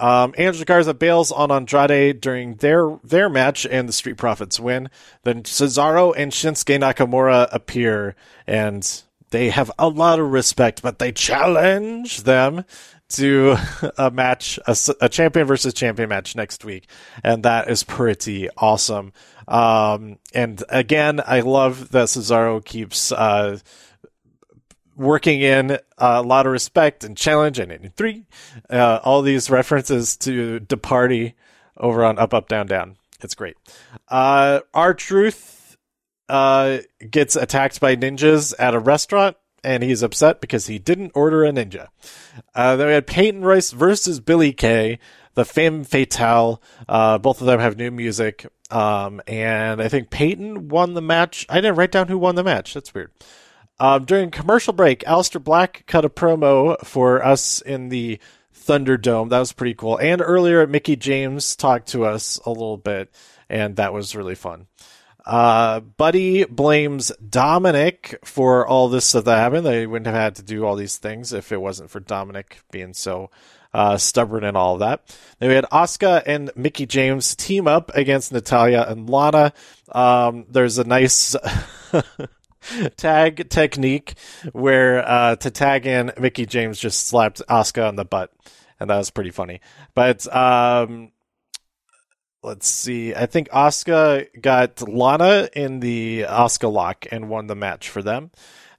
Um, 0.00 0.34
Angel 0.38 0.64
Garza 0.64 0.94
bails 0.94 1.30
on 1.30 1.52
Andrade 1.52 2.20
during 2.20 2.54
their 2.56 2.98
their 3.04 3.28
match, 3.28 3.66
and 3.66 3.88
the 3.88 3.92
Street 3.92 4.16
Profits 4.16 4.58
win. 4.58 4.88
Then 5.24 5.42
Cesaro 5.42 6.14
and 6.16 6.32
Shinsuke 6.32 6.80
Nakamura 6.80 7.48
appear, 7.52 8.16
and 8.46 9.02
they 9.30 9.50
have 9.50 9.70
a 9.78 9.88
lot 9.88 10.18
of 10.18 10.32
respect, 10.32 10.82
but 10.82 10.98
they 10.98 11.12
challenge 11.12 12.22
them 12.22 12.64
to 13.10 13.56
a 13.98 14.10
match, 14.10 14.58
a, 14.66 14.76
a, 15.00 15.08
champion 15.08 15.46
versus 15.46 15.74
champion 15.74 16.08
match 16.08 16.34
next 16.34 16.64
week, 16.64 16.88
and 17.22 17.42
that 17.42 17.68
is 17.68 17.84
pretty 17.84 18.48
awesome. 18.56 19.12
Um, 19.46 20.18
and 20.32 20.62
again, 20.68 21.20
I 21.26 21.40
love 21.40 21.90
that 21.90 22.06
Cesaro 22.08 22.64
keeps 22.64 23.12
uh, 23.12 23.58
working 25.00 25.40
in 25.40 25.78
a 25.98 26.22
lot 26.22 26.46
of 26.46 26.52
respect 26.52 27.02
and 27.04 27.16
challenge, 27.16 27.58
and 27.58 27.72
in 27.72 27.90
three, 27.90 28.26
uh, 28.68 29.00
all 29.02 29.22
these 29.22 29.50
references 29.50 30.16
to 30.18 30.60
the 30.60 30.76
party 30.76 31.34
over 31.76 32.04
on 32.04 32.18
Up 32.18 32.34
Up 32.34 32.48
Down 32.48 32.66
Down. 32.66 32.96
It's 33.22 33.34
great. 33.34 33.56
Uh, 34.08 34.60
R-Truth 34.74 35.76
uh, 36.28 36.78
gets 37.10 37.34
attacked 37.34 37.80
by 37.80 37.96
ninjas 37.96 38.54
at 38.58 38.74
a 38.74 38.78
restaurant, 38.78 39.36
and 39.64 39.82
he's 39.82 40.02
upset 40.02 40.40
because 40.40 40.66
he 40.66 40.78
didn't 40.78 41.12
order 41.14 41.44
a 41.44 41.50
ninja. 41.50 41.88
Uh, 42.54 42.76
then 42.76 42.86
we 42.86 42.92
had 42.92 43.06
Peyton 43.06 43.42
Royce 43.42 43.72
versus 43.72 44.20
Billie 44.20 44.52
Kay, 44.52 44.98
the 45.34 45.44
Femme 45.44 45.84
Fatale. 45.84 46.60
Uh, 46.88 47.18
both 47.18 47.40
of 47.40 47.46
them 47.46 47.60
have 47.60 47.76
new 47.76 47.90
music. 47.90 48.46
Um, 48.70 49.20
and 49.26 49.82
I 49.82 49.88
think 49.88 50.10
Peyton 50.10 50.68
won 50.68 50.94
the 50.94 51.02
match. 51.02 51.46
I 51.48 51.56
didn't 51.56 51.76
write 51.76 51.92
down 51.92 52.08
who 52.08 52.18
won 52.18 52.36
the 52.36 52.44
match. 52.44 52.74
That's 52.74 52.94
weird. 52.94 53.10
Um, 53.80 54.04
during 54.04 54.30
commercial 54.30 54.74
break, 54.74 55.00
Aleister 55.04 55.42
Black 55.42 55.84
cut 55.86 56.04
a 56.04 56.10
promo 56.10 56.78
for 56.84 57.24
us 57.24 57.62
in 57.62 57.88
the 57.88 58.20
Thunderdome. 58.54 59.30
That 59.30 59.38
was 59.38 59.54
pretty 59.54 59.74
cool. 59.74 59.96
And 59.96 60.20
earlier, 60.20 60.66
Mickie 60.66 60.96
James 60.96 61.56
talked 61.56 61.88
to 61.88 62.04
us 62.04 62.38
a 62.44 62.50
little 62.50 62.76
bit, 62.76 63.10
and 63.48 63.76
that 63.76 63.94
was 63.94 64.14
really 64.14 64.34
fun. 64.34 64.66
Uh, 65.24 65.80
Buddy 65.80 66.44
blames 66.44 67.10
Dominic 67.26 68.18
for 68.22 68.66
all 68.66 68.88
this 68.88 69.06
stuff 69.06 69.24
that 69.24 69.38
happened. 69.38 69.64
They 69.64 69.86
wouldn't 69.86 70.06
have 70.06 70.14
had 70.14 70.34
to 70.36 70.42
do 70.42 70.66
all 70.66 70.76
these 70.76 70.98
things 70.98 71.32
if 71.32 71.50
it 71.50 71.60
wasn't 71.60 71.90
for 71.90 72.00
Dominic 72.00 72.60
being 72.70 72.92
so 72.92 73.30
uh, 73.72 73.96
stubborn 73.96 74.44
and 74.44 74.56
all 74.56 74.74
of 74.74 74.80
that. 74.80 75.16
Then 75.38 75.48
we 75.48 75.54
had 75.54 75.64
Asuka 75.66 76.22
and 76.26 76.50
Mickie 76.54 76.86
James 76.86 77.34
team 77.34 77.66
up 77.66 77.90
against 77.94 78.32
Natalya 78.32 78.84
and 78.88 79.08
Lana. 79.08 79.52
Um, 79.90 80.44
there's 80.50 80.78
a 80.78 80.84
nice 80.84 81.34
tag 82.96 83.48
technique 83.48 84.14
where 84.52 85.06
uh, 85.06 85.36
to 85.36 85.50
tag 85.50 85.86
in, 85.86 86.12
Mickie 86.18 86.46
James 86.46 86.78
just 86.78 87.06
slapped 87.06 87.42
Asuka 87.48 87.86
on 87.86 87.96
the 87.96 88.04
butt, 88.04 88.32
and 88.78 88.90
that 88.90 88.98
was 88.98 89.10
pretty 89.10 89.30
funny. 89.30 89.60
But 89.94 90.32
um, 90.34 91.12
let's 92.42 92.68
see. 92.68 93.14
I 93.14 93.26
think 93.26 93.48
Asuka 93.50 94.26
got 94.40 94.86
Lana 94.86 95.48
in 95.54 95.80
the 95.80 96.22
Asuka 96.28 96.72
lock 96.72 97.06
and 97.10 97.28
won 97.28 97.46
the 97.46 97.56
match 97.56 97.88
for 97.88 98.02
them. 98.02 98.30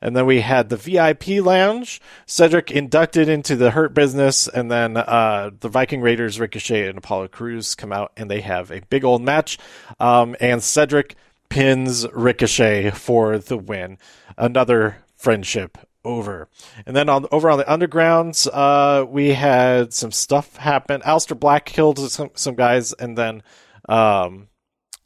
And 0.04 0.16
then 0.16 0.26
we 0.26 0.42
had 0.42 0.70
the 0.70 0.78
VIP 0.78 1.46
lounge. 1.46 2.02
Cedric 2.26 2.72
inducted 2.72 3.30
into 3.30 3.56
the 3.56 3.70
Hurt 3.70 3.94
Business, 3.94 4.48
and 4.48 4.72
then 4.72 4.98
uh, 4.98 5.52
the 5.60 5.70
Viking 5.70 6.02
Raiders, 6.02 6.40
Ricochet, 6.40 6.88
and 6.88 6.98
Apollo 6.98 7.28
Crews 7.28 7.76
come 7.76 7.94
out, 7.94 8.12
and 8.18 8.30
they 8.30 8.42
have 8.42 8.72
a 8.72 8.82
big 8.90 9.06
old 9.06 9.22
match. 9.22 9.60
Um, 10.00 10.36
and 10.40 10.64
Cedric 10.64 11.16
pins 11.52 12.08
Ricochet 12.14 12.92
for 12.92 13.38
the 13.38 13.58
win. 13.58 13.98
Another 14.38 15.04
friendship 15.18 15.78
over. 16.06 16.48
And 16.86 16.96
then 16.96 17.10
on 17.10 17.28
over 17.30 17.50
on 17.50 17.58
the 17.58 17.66
undergrounds, 17.66 18.48
uh, 18.52 19.06
we 19.06 19.34
had 19.34 19.94
some 19.94 20.12
stuff 20.12 20.56
happen. 20.56 21.02
Aleister 21.02 21.38
Black 21.38 21.66
killed 21.66 22.00
some 22.10 22.32
some 22.36 22.56
guys, 22.56 22.94
and 22.94 23.18
then 23.18 23.44
um, 23.90 24.48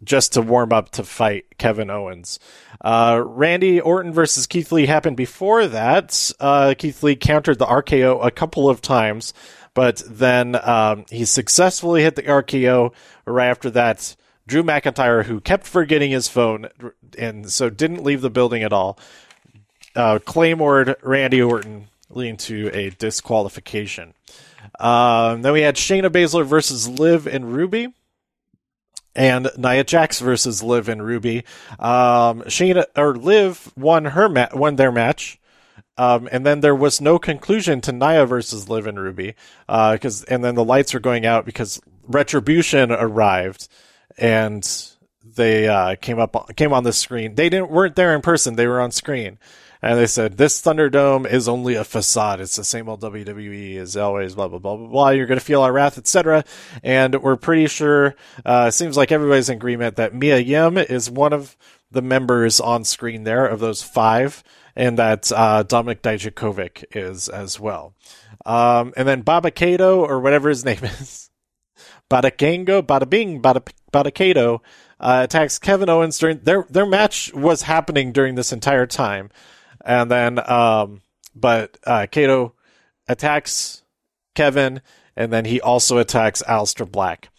just 0.03 0.33
to 0.33 0.41
warm 0.41 0.71
up 0.71 0.91
to 0.91 1.03
fight 1.03 1.57
Kevin 1.57 1.89
Owens. 1.89 2.39
Uh, 2.79 3.23
Randy 3.25 3.81
Orton 3.81 4.13
versus 4.13 4.45
Keith 4.45 4.71
Lee 4.71 4.85
happened 4.85 5.17
before 5.17 5.65
that. 5.65 6.31
Uh, 6.39 6.75
Keith 6.77 7.01
Lee 7.01 7.15
countered 7.15 7.57
the 7.57 7.65
RKO 7.65 8.23
a 8.23 8.29
couple 8.29 8.69
of 8.69 8.81
times, 8.81 9.33
but 9.73 10.03
then 10.07 10.55
um, 10.63 11.05
he 11.09 11.25
successfully 11.25 12.03
hit 12.03 12.15
the 12.15 12.21
RKO 12.23 12.93
right 13.25 13.49
after 13.49 13.71
that. 13.71 14.15
Drew 14.47 14.63
McIntyre, 14.63 15.25
who 15.25 15.39
kept 15.39 15.65
forgetting 15.65 16.11
his 16.11 16.27
phone 16.27 16.69
and 17.17 17.51
so 17.51 17.69
didn't 17.69 18.03
leave 18.03 18.21
the 18.21 18.29
building 18.29 18.63
at 18.63 18.73
all, 18.73 18.99
uh, 19.95 20.19
Randy 21.01 21.41
Orton, 21.41 21.87
leading 22.09 22.37
to 22.37 22.69
a 22.73 22.89
disqualification. 22.91 24.13
Um, 24.79 25.41
then 25.41 25.53
we 25.53 25.61
had 25.61 25.75
Shayna 25.75 26.09
Baszler 26.09 26.45
versus 26.45 26.87
Liv 26.87 27.27
and 27.27 27.53
Ruby 27.53 27.93
and 29.15 29.49
Nia 29.57 29.83
Jax 29.83 30.19
versus 30.19 30.61
Liv 30.61 30.89
and 30.89 31.03
Ruby. 31.03 31.45
Um, 31.79 32.41
Shayna 32.43 32.85
or 32.95 33.15
Liv 33.15 33.71
won 33.75 34.05
her 34.05 34.27
ma- 34.27 34.49
won 34.53 34.75
their 34.75 34.91
match. 34.91 35.39
Um, 35.97 36.27
and 36.29 36.45
then 36.45 36.59
there 36.59 36.75
was 36.75 36.99
no 36.99 37.17
conclusion 37.17 37.79
to 37.81 37.93
Nia 37.93 38.25
versus 38.25 38.67
Liv 38.67 38.85
and 38.85 38.99
Ruby, 38.99 39.35
because 39.67 40.23
uh, 40.23 40.25
and 40.27 40.43
then 40.43 40.55
the 40.55 40.63
lights 40.63 40.93
were 40.93 40.99
going 40.99 41.25
out 41.25 41.45
because 41.45 41.81
Retribution 42.05 42.91
arrived, 42.91 43.69
and 44.17 44.91
they 45.23 45.67
uh, 45.67 45.95
came 45.95 46.19
up 46.19 46.55
came 46.55 46.73
on 46.73 46.83
the 46.83 46.93
screen. 46.93 47.35
They 47.35 47.49
didn't 47.49 47.71
weren't 47.71 47.95
there 47.95 48.15
in 48.15 48.21
person; 48.21 48.55
they 48.55 48.67
were 48.67 48.79
on 48.79 48.91
screen, 48.91 49.37
and 49.81 49.99
they 49.99 50.07
said 50.07 50.37
this 50.37 50.61
Thunderdome 50.61 51.29
is 51.29 51.47
only 51.47 51.75
a 51.75 51.83
facade. 51.83 52.39
It's 52.39 52.55
the 52.55 52.63
same 52.63 52.87
old 52.87 53.01
WWE 53.01 53.77
as 53.77 53.97
always. 53.97 54.35
Blah 54.35 54.47
blah 54.47 54.59
blah 54.59 54.77
blah 54.77 54.87
blah. 54.87 55.09
You're 55.09 55.27
gonna 55.27 55.39
feel 55.39 55.61
our 55.61 55.73
wrath, 55.73 55.97
etc. 55.97 56.43
And 56.83 57.21
we're 57.21 57.35
pretty 57.35 57.67
sure. 57.67 58.15
Uh, 58.45 58.71
seems 58.71 58.97
like 58.97 59.11
everybody's 59.11 59.49
in 59.49 59.57
agreement 59.57 59.97
that 59.97 60.13
Mia 60.13 60.39
Yim 60.39 60.77
is 60.77 61.09
one 61.09 61.33
of 61.33 61.57
the 61.91 62.01
members 62.01 62.59
on 62.59 62.83
screen 62.83 63.23
there 63.23 63.45
of 63.45 63.59
those 63.59 63.81
five, 63.81 64.43
and 64.75 64.99
that 64.99 65.31
uh, 65.31 65.63
Dominik 65.63 66.01
Dijakovic 66.01 66.83
is 66.95 67.29
as 67.29 67.59
well. 67.59 67.93
Um, 68.45 68.93
and 68.95 69.07
then 69.07 69.21
Baba 69.21 69.51
Kato 69.51 70.05
or 70.05 70.19
whatever 70.19 70.49
his 70.49 70.65
name 70.65 70.83
is, 70.83 71.24
Bada 72.09 72.35
Gango, 72.35 72.81
Bada 72.81 73.09
Bing, 73.09 73.41
Bada 73.41 74.13
Kato. 74.13 74.61
Uh, 74.99 75.21
attacks 75.23 75.59
Kevin 75.59 75.89
Owens 75.89 76.17
during 76.17 76.39
their 76.39 76.65
their 76.69 76.85
match 76.85 77.33
was 77.33 77.63
happening 77.63 78.11
during 78.13 78.35
this 78.35 78.53
entire 78.53 78.85
time, 78.85 79.29
and 79.83 80.09
then, 80.09 80.49
um, 80.49 81.01
but 81.35 81.77
uh, 81.85 82.07
Kato 82.09 82.53
attacks 83.07 83.83
Kevin, 84.35 84.81
and 85.15 85.33
then 85.33 85.45
he 85.45 85.59
also 85.59 85.97
attacks 85.97 86.41
Aleister 86.47 86.89
Black. 86.89 87.29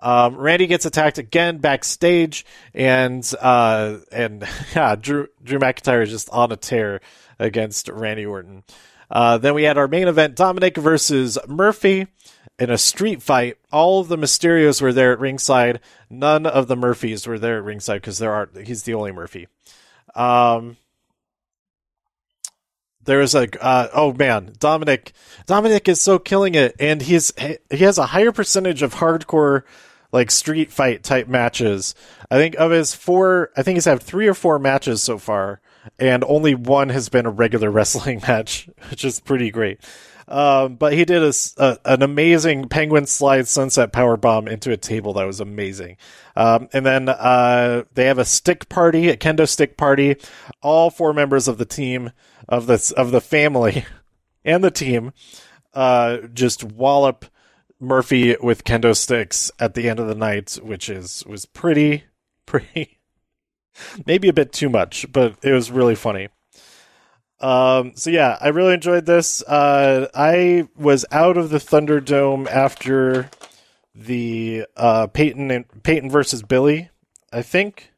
Um, 0.00 0.36
Randy 0.36 0.66
gets 0.66 0.84
attacked 0.84 1.18
again 1.18 1.58
backstage, 1.58 2.44
and 2.74 3.30
uh, 3.40 3.98
and 4.10 4.46
yeah, 4.74 4.96
Drew 4.96 5.28
Drew 5.42 5.58
McIntyre 5.58 6.02
is 6.02 6.10
just 6.10 6.28
on 6.30 6.50
a 6.50 6.56
tear 6.56 7.00
against 7.38 7.88
Randy 7.88 8.26
Orton. 8.26 8.64
Uh, 9.10 9.38
then 9.38 9.54
we 9.54 9.62
had 9.62 9.78
our 9.78 9.88
main 9.88 10.08
event: 10.08 10.34
Dominic 10.34 10.76
versus 10.76 11.38
Murphy 11.46 12.08
in 12.58 12.70
a 12.70 12.78
street 12.78 13.22
fight. 13.22 13.56
All 13.72 14.00
of 14.00 14.08
the 14.08 14.16
Mysterios 14.16 14.80
were 14.80 14.92
there 14.92 15.12
at 15.12 15.18
ringside. 15.18 15.80
None 16.08 16.46
of 16.46 16.68
the 16.68 16.76
Murphys 16.76 17.26
were 17.26 17.38
there 17.38 17.58
at 17.58 17.64
ringside 17.64 18.00
because 18.00 18.18
there 18.18 18.32
are 18.32 18.48
he's 18.64 18.84
the 18.84 18.94
only 18.94 19.12
Murphy. 19.12 19.48
Um, 20.14 20.76
there 23.04 23.20
is 23.20 23.34
a 23.34 23.48
uh, 23.62 23.88
oh 23.92 24.12
man, 24.12 24.54
Dominic. 24.58 25.12
Dominic 25.46 25.88
is 25.88 26.00
so 26.00 26.18
killing 26.18 26.54
it, 26.54 26.74
and 26.78 27.02
he's 27.02 27.32
he 27.70 27.78
has 27.84 27.98
a 27.98 28.06
higher 28.06 28.32
percentage 28.32 28.82
of 28.82 28.94
hardcore 28.94 29.62
like 30.14 30.30
street 30.30 30.70
fight 30.70 31.02
type 31.02 31.26
matches. 31.26 31.94
I 32.30 32.36
think 32.36 32.54
of 32.54 32.70
his 32.70 32.94
four, 32.94 33.50
I 33.56 33.62
think 33.62 33.76
he's 33.76 33.84
had 33.84 34.00
three 34.00 34.28
or 34.28 34.34
four 34.34 34.60
matches 34.60 35.02
so 35.02 35.18
far, 35.18 35.60
and 35.98 36.22
only 36.24 36.54
one 36.54 36.90
has 36.90 37.08
been 37.08 37.26
a 37.26 37.30
regular 37.30 37.68
wrestling 37.72 38.22
match, 38.26 38.68
which 38.90 39.04
is 39.04 39.18
pretty 39.18 39.50
great. 39.50 39.80
Um, 40.26 40.76
but 40.76 40.94
he 40.94 41.04
did 41.04 41.22
a, 41.22 41.32
a, 41.58 41.78
an 41.84 42.02
amazing 42.02 42.68
penguin 42.68 43.06
slide 43.06 43.46
sunset 43.46 43.92
power 43.92 44.16
bomb 44.16 44.48
into 44.48 44.72
a 44.72 44.76
table 44.76 45.12
that 45.14 45.26
was 45.26 45.40
amazing. 45.40 45.96
Um, 46.36 46.68
and 46.72 46.84
then 46.84 47.08
uh, 47.08 47.84
they 47.94 48.06
have 48.06 48.18
a 48.18 48.24
stick 48.24 48.68
party, 48.68 49.08
a 49.08 49.16
kendo 49.16 49.48
stick 49.48 49.76
party. 49.76 50.16
All 50.62 50.90
four 50.90 51.12
members 51.12 51.48
of 51.48 51.58
the 51.58 51.64
team 51.64 52.12
of 52.48 52.66
the 52.66 52.92
of 52.96 53.10
the 53.10 53.20
family 53.20 53.84
and 54.44 54.64
the 54.64 54.70
team 54.70 55.12
uh, 55.74 56.18
just 56.32 56.64
wallop 56.64 57.26
Murphy 57.80 58.36
with 58.40 58.64
kendo 58.64 58.96
sticks 58.96 59.50
at 59.58 59.74
the 59.74 59.88
end 59.88 60.00
of 60.00 60.08
the 60.08 60.14
night, 60.14 60.58
which 60.62 60.88
is 60.88 61.24
was 61.26 61.44
pretty 61.44 62.04
pretty 62.46 62.98
maybe 64.06 64.28
a 64.28 64.32
bit 64.32 64.52
too 64.52 64.68
much, 64.68 65.10
but 65.12 65.36
it 65.42 65.52
was 65.52 65.70
really 65.70 65.94
funny. 65.94 66.28
Um, 67.44 67.92
so 67.94 68.08
yeah, 68.08 68.38
I 68.40 68.48
really 68.48 68.72
enjoyed 68.72 69.04
this. 69.04 69.42
Uh, 69.42 70.08
I 70.14 70.66
was 70.76 71.04
out 71.12 71.36
of 71.36 71.50
the 71.50 71.58
Thunderdome 71.58 72.48
after 72.48 73.28
the 73.94 74.64
uh, 74.78 75.08
Peyton 75.08 75.50
and 75.50 75.82
Peyton 75.82 76.10
versus 76.10 76.42
Billie, 76.42 76.88
I 77.30 77.42
think. 77.42 77.92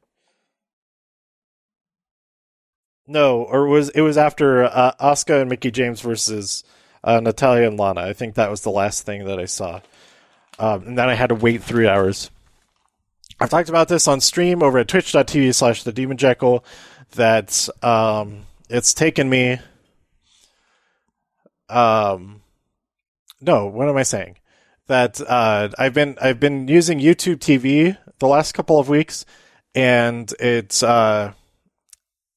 No, 3.07 3.43
or 3.43 3.67
it 3.67 3.71
was 3.71 3.89
it 3.91 4.01
was 4.01 4.19
after 4.19 4.65
uh, 4.65 4.91
Asuka 5.01 5.43
and 5.43 5.49
Mickie 5.49 5.71
James 5.71 6.01
versus 6.01 6.65
uh, 7.05 7.21
Natalya 7.21 7.69
and 7.69 7.79
Lana. 7.79 8.01
I 8.01 8.15
think 8.15 8.35
that 8.35 8.51
was 8.51 8.63
the 8.63 8.71
last 8.71 9.07
thing 9.07 9.27
that 9.27 9.39
I 9.39 9.45
saw, 9.45 9.81
um, 10.59 10.89
and 10.89 10.99
then 10.99 11.09
I 11.09 11.15
had 11.15 11.29
to 11.29 11.37
wait 11.37 11.63
three 11.63 11.87
hours. 11.87 12.33
I've 13.39 13.51
talked 13.51 13.69
about 13.69 13.87
this 13.87 14.09
on 14.09 14.21
stream 14.21 14.61
over 14.61 14.79
at 14.79 14.89
twitch.tv 14.89 15.55
slash 15.55 15.85
the 15.85 15.93
demon 15.93 16.17
jekyll 16.17 16.65
that 17.13 17.69
um, 17.81 18.47
it's 18.69 18.95
taken 18.95 19.29
me 19.29 19.59
um 21.69 22.41
no 23.41 23.67
what 23.67 23.89
am 23.89 23.97
i 23.97 24.03
saying? 24.03 24.37
That 24.87 25.21
uh, 25.21 25.71
i've 25.79 25.95
been 25.95 26.17
i've 26.21 26.39
been 26.39 26.69
using 26.69 27.01
youtube 27.01 27.39
tv 27.39 27.99
the 28.21 28.29
last 28.29 28.53
couple 28.53 28.79
of 28.79 28.89
weeks 28.89 29.25
and 29.75 30.33
it's 30.39 30.83
uh 30.83 31.33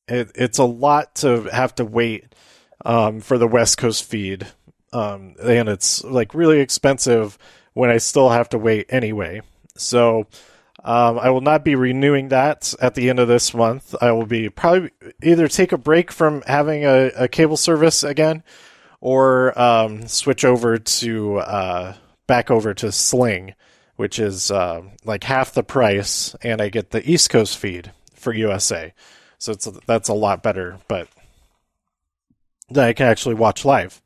it, 0.07 0.31
it's 0.33 0.57
a 0.57 0.63
lot 0.63 1.15
to 1.15 1.43
have 1.43 1.75
to 1.75 1.85
wait 1.85 2.33
um, 2.83 3.21
for 3.21 3.37
the 3.37 3.47
west 3.47 3.77
coast 3.77 4.03
feed 4.03 4.47
um, 4.93 5.35
and 5.43 5.69
it's 5.69 6.03
like 6.03 6.33
really 6.33 6.59
expensive 6.59 7.37
when 7.73 7.91
i 7.91 7.97
still 7.97 8.29
have 8.29 8.49
to 8.49 8.57
wait 8.57 8.87
anyway. 8.89 9.41
So 9.77 10.27
Um, 10.89 11.19
I 11.19 11.29
will 11.29 11.41
not 11.41 11.63
be 11.63 11.75
renewing 11.75 12.29
that 12.29 12.73
at 12.81 12.95
the 12.95 13.11
end 13.11 13.19
of 13.19 13.27
this 13.27 13.53
month. 13.53 13.93
I 14.01 14.11
will 14.11 14.25
be 14.25 14.49
probably 14.49 14.89
either 15.21 15.47
take 15.47 15.71
a 15.71 15.77
break 15.77 16.11
from 16.11 16.41
having 16.47 16.83
a, 16.83 17.11
a 17.15 17.27
cable 17.27 17.57
service 17.57 18.01
again, 18.03 18.41
or 18.99 19.57
um, 19.61 20.07
switch 20.07 20.43
over 20.43 20.79
to 20.79 21.37
uh, 21.37 21.93
back 22.25 22.49
over 22.49 22.73
to 22.73 22.91
Sling, 22.91 23.53
which 23.97 24.17
is 24.17 24.49
uh, 24.49 24.81
like 25.05 25.23
half 25.25 25.53
the 25.53 25.61
price, 25.61 26.33
and 26.41 26.59
I 26.59 26.69
get 26.69 26.89
the 26.89 27.07
East 27.07 27.29
Coast 27.29 27.59
feed 27.59 27.91
for 28.15 28.33
USA. 28.33 28.91
So 29.37 29.51
it's 29.51 29.65
that's 29.85 30.09
a 30.09 30.13
lot 30.15 30.41
better, 30.41 30.79
but 30.87 31.07
that 32.71 32.87
I 32.89 32.93
can 32.93 33.05
actually 33.05 33.35
watch 33.35 33.63
live. 33.63 34.01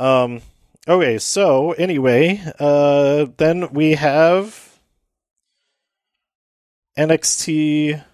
Um, 0.00 0.40
okay, 0.88 1.18
so 1.18 1.70
anyway, 1.70 2.42
uh, 2.58 3.26
then 3.36 3.72
we 3.72 3.92
have 3.92 4.69
NXT 7.00 8.04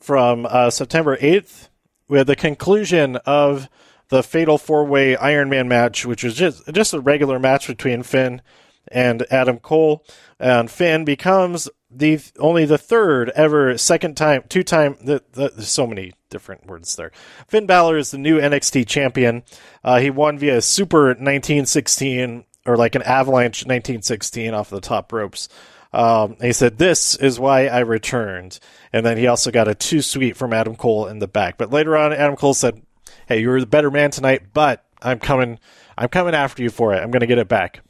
from 0.00 0.46
uh, 0.48 0.70
September 0.70 1.18
8th 1.18 1.68
We 2.08 2.16
with 2.16 2.26
the 2.26 2.36
conclusion 2.36 3.16
of 3.26 3.68
the 4.08 4.22
Fatal 4.22 4.56
Four 4.56 4.86
Way 4.86 5.16
Iron 5.16 5.50
Man 5.50 5.68
match, 5.68 6.06
which 6.06 6.24
was 6.24 6.34
just 6.34 6.66
just 6.72 6.94
a 6.94 7.00
regular 7.00 7.38
match 7.38 7.66
between 7.66 8.02
Finn 8.02 8.40
and 8.88 9.26
Adam 9.30 9.58
Cole. 9.58 10.06
And 10.40 10.70
Finn 10.70 11.04
becomes 11.04 11.68
the 11.90 12.18
only 12.38 12.64
the 12.64 12.78
third 12.78 13.28
ever 13.30 13.76
second 13.76 14.16
time 14.16 14.44
two 14.48 14.62
time 14.62 14.96
the, 15.04 15.22
the, 15.32 15.50
there's 15.50 15.68
so 15.68 15.86
many 15.86 16.14
different 16.30 16.66
words 16.66 16.96
there. 16.96 17.12
Finn 17.46 17.66
Balor 17.66 17.98
is 17.98 18.10
the 18.10 18.16
new 18.16 18.40
NXT 18.40 18.86
champion. 18.86 19.42
Uh, 19.84 19.98
he 19.98 20.08
won 20.08 20.38
via 20.38 20.62
Super 20.62 21.08
1916 21.08 22.44
or 22.64 22.78
like 22.78 22.94
an 22.94 23.02
Avalanche 23.02 23.66
1916 23.66 24.54
off 24.54 24.70
the 24.70 24.80
top 24.80 25.12
ropes. 25.12 25.50
Um, 25.92 26.36
he 26.40 26.52
said, 26.52 26.78
"This 26.78 27.14
is 27.16 27.38
why 27.38 27.66
I 27.66 27.80
returned." 27.80 28.58
And 28.92 29.04
then 29.04 29.16
he 29.16 29.26
also 29.26 29.50
got 29.50 29.68
a 29.68 29.74
two 29.74 30.02
sweet 30.02 30.36
from 30.36 30.52
Adam 30.52 30.76
Cole 30.76 31.06
in 31.06 31.18
the 31.18 31.28
back. 31.28 31.58
But 31.58 31.70
later 31.70 31.96
on, 31.96 32.12
Adam 32.12 32.36
Cole 32.36 32.54
said, 32.54 32.82
hey, 33.26 33.40
you 33.40 33.48
were 33.48 33.60
the 33.60 33.66
better 33.66 33.90
man 33.90 34.10
tonight, 34.10 34.52
but 34.52 34.84
I'm 35.00 35.18
coming, 35.18 35.58
I'm 35.96 36.08
coming 36.08 36.34
after 36.34 36.62
you 36.62 36.70
for 36.70 36.94
it. 36.94 36.98
I'm 36.98 37.10
going 37.10 37.20
to 37.20 37.26
get 37.26 37.38
it 37.38 37.48
back. 37.48 37.80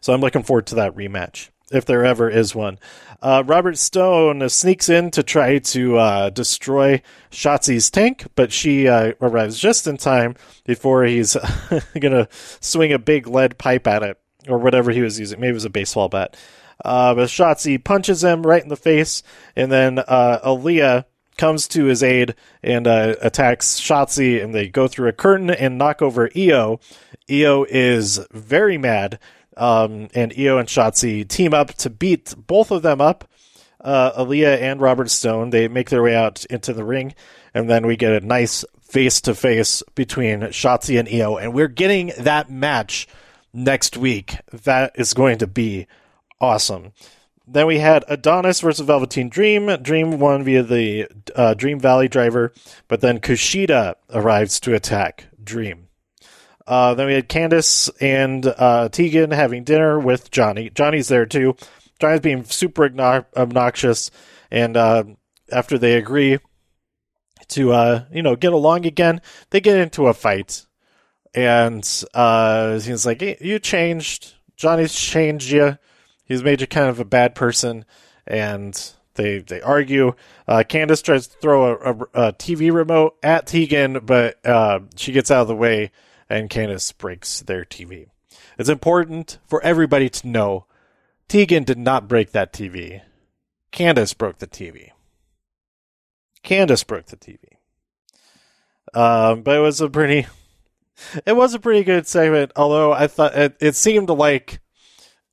So 0.00 0.12
I'm 0.12 0.20
looking 0.20 0.42
forward 0.42 0.66
to 0.68 0.76
that 0.76 0.94
rematch 0.94 1.50
if 1.70 1.84
there 1.84 2.04
ever 2.04 2.30
is 2.30 2.54
one. 2.54 2.78
Uh, 3.20 3.42
Robert 3.44 3.76
Stone 3.76 4.48
sneaks 4.48 4.88
in 4.88 5.10
to 5.10 5.22
try 5.22 5.58
to 5.58 5.98
uh, 5.98 6.30
destroy 6.30 7.02
Shotzi's 7.30 7.90
tank, 7.90 8.26
but 8.36 8.52
she 8.52 8.88
uh, 8.88 9.12
arrives 9.20 9.58
just 9.58 9.86
in 9.86 9.96
time 9.96 10.36
before 10.64 11.04
he's 11.04 11.34
going 11.98 12.12
to 12.12 12.28
swing 12.60 12.92
a 12.92 12.98
big 12.98 13.26
lead 13.26 13.58
pipe 13.58 13.86
at 13.86 14.02
it 14.02 14.18
or 14.48 14.58
whatever 14.58 14.90
he 14.90 15.02
was 15.02 15.18
using. 15.18 15.40
Maybe 15.40 15.50
it 15.50 15.54
was 15.54 15.64
a 15.64 15.70
baseball 15.70 16.08
bat. 16.08 16.36
Uh, 16.84 17.14
but 17.14 17.28
Shotzi 17.28 17.82
punches 17.82 18.22
him 18.22 18.46
right 18.46 18.62
in 18.62 18.68
the 18.68 18.76
face, 18.76 19.22
and 19.56 19.70
then 19.70 19.98
uh, 19.98 20.40
Aaliyah 20.44 21.04
comes 21.36 21.68
to 21.68 21.84
his 21.84 22.02
aid 22.02 22.34
and 22.62 22.86
uh, 22.86 23.14
attacks 23.22 23.80
Shotzi, 23.80 24.42
and 24.42 24.54
they 24.54 24.68
go 24.68 24.86
through 24.88 25.08
a 25.08 25.12
curtain 25.12 25.50
and 25.50 25.78
knock 25.78 26.02
over 26.02 26.30
Io. 26.36 26.80
Io 27.30 27.64
is 27.64 28.20
very 28.32 28.78
mad, 28.78 29.18
um, 29.56 30.08
and 30.14 30.32
Io 30.38 30.58
and 30.58 30.68
Shotzi 30.68 31.26
team 31.26 31.54
up 31.54 31.74
to 31.74 31.90
beat 31.90 32.34
both 32.36 32.70
of 32.70 32.82
them 32.82 33.00
up. 33.00 33.28
Uh, 33.80 34.24
Aaliyah 34.24 34.60
and 34.60 34.80
Robert 34.80 35.08
Stone 35.08 35.50
they 35.50 35.68
make 35.68 35.88
their 35.88 36.02
way 36.02 36.14
out 36.14 36.44
into 36.46 36.72
the 36.72 36.84
ring, 36.84 37.14
and 37.54 37.70
then 37.70 37.86
we 37.86 37.96
get 37.96 38.12
a 38.12 38.26
nice 38.26 38.64
face 38.80 39.20
to 39.22 39.34
face 39.34 39.82
between 39.94 40.40
Shotzi 40.40 40.98
and 40.98 41.08
Io, 41.08 41.36
and 41.36 41.54
we're 41.54 41.68
getting 41.68 42.12
that 42.18 42.50
match 42.50 43.06
next 43.52 43.96
week. 43.96 44.36
That 44.52 44.92
is 44.94 45.14
going 45.14 45.38
to 45.38 45.46
be 45.46 45.86
awesome. 46.40 46.92
Then 47.46 47.66
we 47.66 47.78
had 47.78 48.04
Adonis 48.08 48.60
versus 48.60 48.86
Velveteen 48.86 49.30
Dream. 49.30 49.74
Dream 49.82 50.18
won 50.18 50.44
via 50.44 50.62
the 50.62 51.08
uh, 51.34 51.54
Dream 51.54 51.80
Valley 51.80 52.06
driver, 52.06 52.52
but 52.88 53.00
then 53.00 53.20
Kushida 53.20 53.94
arrives 54.12 54.60
to 54.60 54.74
attack 54.74 55.26
Dream. 55.42 55.88
Uh, 56.66 56.92
then 56.92 57.06
we 57.06 57.14
had 57.14 57.30
Candice 57.30 57.88
and 57.98 58.44
uh, 58.46 58.90
Tegan 58.90 59.30
having 59.30 59.64
dinner 59.64 59.98
with 59.98 60.30
Johnny. 60.30 60.68
Johnny's 60.68 61.08
there 61.08 61.24
too. 61.24 61.56
Johnny's 61.98 62.20
being 62.20 62.44
super 62.44 62.84
obnoxious, 63.34 64.10
and 64.50 64.76
uh, 64.76 65.04
after 65.50 65.78
they 65.78 65.94
agree 65.94 66.38
to 67.48 67.72
uh, 67.72 68.04
you 68.12 68.22
know 68.22 68.36
get 68.36 68.52
along 68.52 68.84
again, 68.84 69.22
they 69.48 69.60
get 69.60 69.78
into 69.78 70.06
a 70.06 70.14
fight, 70.14 70.66
and 71.46 72.04
uh, 72.14 72.78
he's 72.80 73.06
like, 73.06 73.22
"You 73.40 73.58
changed. 73.58 74.34
Johnny's 74.56 74.94
changed 74.94 75.50
you." 75.50 75.78
he's 76.28 76.44
made 76.44 76.60
you 76.60 76.66
kind 76.66 76.88
of 76.88 77.00
a 77.00 77.04
bad 77.04 77.34
person, 77.34 77.84
and 78.26 78.92
they 79.14 79.38
they 79.38 79.60
argue. 79.60 80.14
Uh, 80.46 80.62
Candice 80.68 81.02
tries 81.02 81.26
to 81.26 81.38
throw 81.38 81.72
a, 81.72 81.74
a, 81.74 82.28
a 82.28 82.32
TV 82.34 82.72
remote 82.72 83.16
at 83.22 83.46
Tegan, 83.46 84.00
but 84.04 84.44
uh, 84.46 84.80
she 84.94 85.12
gets 85.12 85.30
out 85.30 85.42
of 85.42 85.48
the 85.48 85.56
way, 85.56 85.90
and 86.28 86.50
Candice 86.50 86.96
breaks 86.96 87.40
their 87.40 87.64
TV. 87.64 88.06
It's 88.58 88.68
important 88.68 89.38
for 89.46 89.62
everybody 89.62 90.08
to 90.10 90.28
know 90.28 90.66
Tegan 91.28 91.64
did 91.64 91.78
not 91.78 92.08
break 92.08 92.32
that 92.32 92.52
TV. 92.52 93.02
Candice 93.72 94.16
broke 94.16 94.38
the 94.38 94.46
TV. 94.46 94.90
Candice 96.44 96.86
broke 96.86 97.06
the 97.06 97.16
TV. 97.16 97.38
Um, 98.94 99.42
but 99.42 99.56
it 99.56 99.60
was 99.60 99.80
a 99.80 99.90
pretty, 99.90 100.26
it 101.26 101.36
was 101.36 101.54
a 101.54 101.58
pretty 101.58 101.84
good 101.84 102.06
segment. 102.06 102.52
Although 102.56 102.92
I 102.92 103.06
thought 103.06 103.36
it, 103.36 103.56
it 103.60 103.76
seemed 103.76 104.10
like 104.10 104.60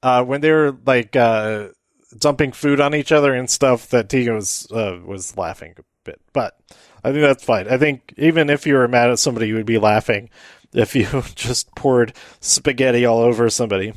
uh, 0.04 0.24
when 0.24 0.42
they 0.42 0.52
were 0.52 0.78
like 0.86 1.16
uh, 1.16 1.70
dumping 2.18 2.52
food 2.52 2.80
on 2.80 2.96
each 2.96 3.12
other 3.12 3.34
and 3.34 3.50
stuff, 3.50 3.90
that 3.90 4.10
Tegan 4.10 4.36
was 4.36 4.72
uh, 4.72 5.00
was 5.06 5.38
laughing 5.38 5.76
a 5.78 5.84
bit. 6.04 6.22
But 6.34 6.58
I 7.04 7.12
think 7.12 7.22
that's 7.22 7.44
fine. 7.44 7.68
I 7.68 7.78
think 7.78 8.14
even 8.18 8.50
if 8.50 8.66
you 8.66 8.76
were 8.76 8.88
mad 8.88 9.10
at 9.10 9.20
somebody, 9.20 9.48
you 9.48 9.56
would 9.56 9.66
be 9.66 9.78
laughing 9.78 10.30
if 10.74 10.96
you 10.96 11.08
just 11.36 11.74
poured 11.76 12.14
spaghetti 12.40 13.06
all 13.06 13.20
over 13.20 13.50
somebody. 13.50 13.94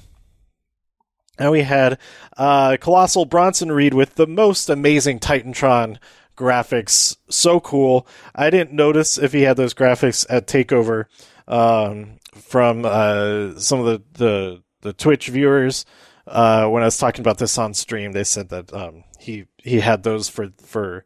And 1.39 1.53
we 1.53 1.63
had 1.63 1.99
uh, 2.37 2.77
Colossal 2.81 3.25
Bronson 3.25 3.71
Reed 3.71 3.95
with 3.95 4.17
the 4.17 4.27
most 4.27 4.69
amazing 4.69 5.21
Titantron 5.21 5.99
graphics. 6.37 7.17
So 7.29 7.61
cool. 7.61 8.07
I 8.35 8.51
didn't 8.51 8.73
notice 8.73 9.19
if 9.19 9.33
he 9.33 9.43
had 9.43 9.57
those 9.57 9.75
graphics 9.75 10.27
at 10.29 10.47
Takeover 10.47 11.05
um, 11.49 12.19
from 12.35 12.85
uh, 12.85 13.59
some 13.59 13.81
of 13.81 13.87
the, 13.87 14.03
the 14.13 14.63
the 14.83 14.93
Twitch 14.93 15.29
viewers. 15.29 15.85
Uh, 16.27 16.69
when 16.69 16.83
I 16.83 16.87
was 16.87 16.99
talking 16.99 17.23
about 17.23 17.39
this 17.39 17.57
on 17.57 17.73
stream, 17.75 18.13
they 18.13 18.23
said 18.23 18.51
that 18.51 18.73
um, 18.73 19.05
he 19.19 19.47
he 19.57 19.81
had 19.81 20.03
those 20.03 20.29
for 20.29 20.51
for 20.63 21.05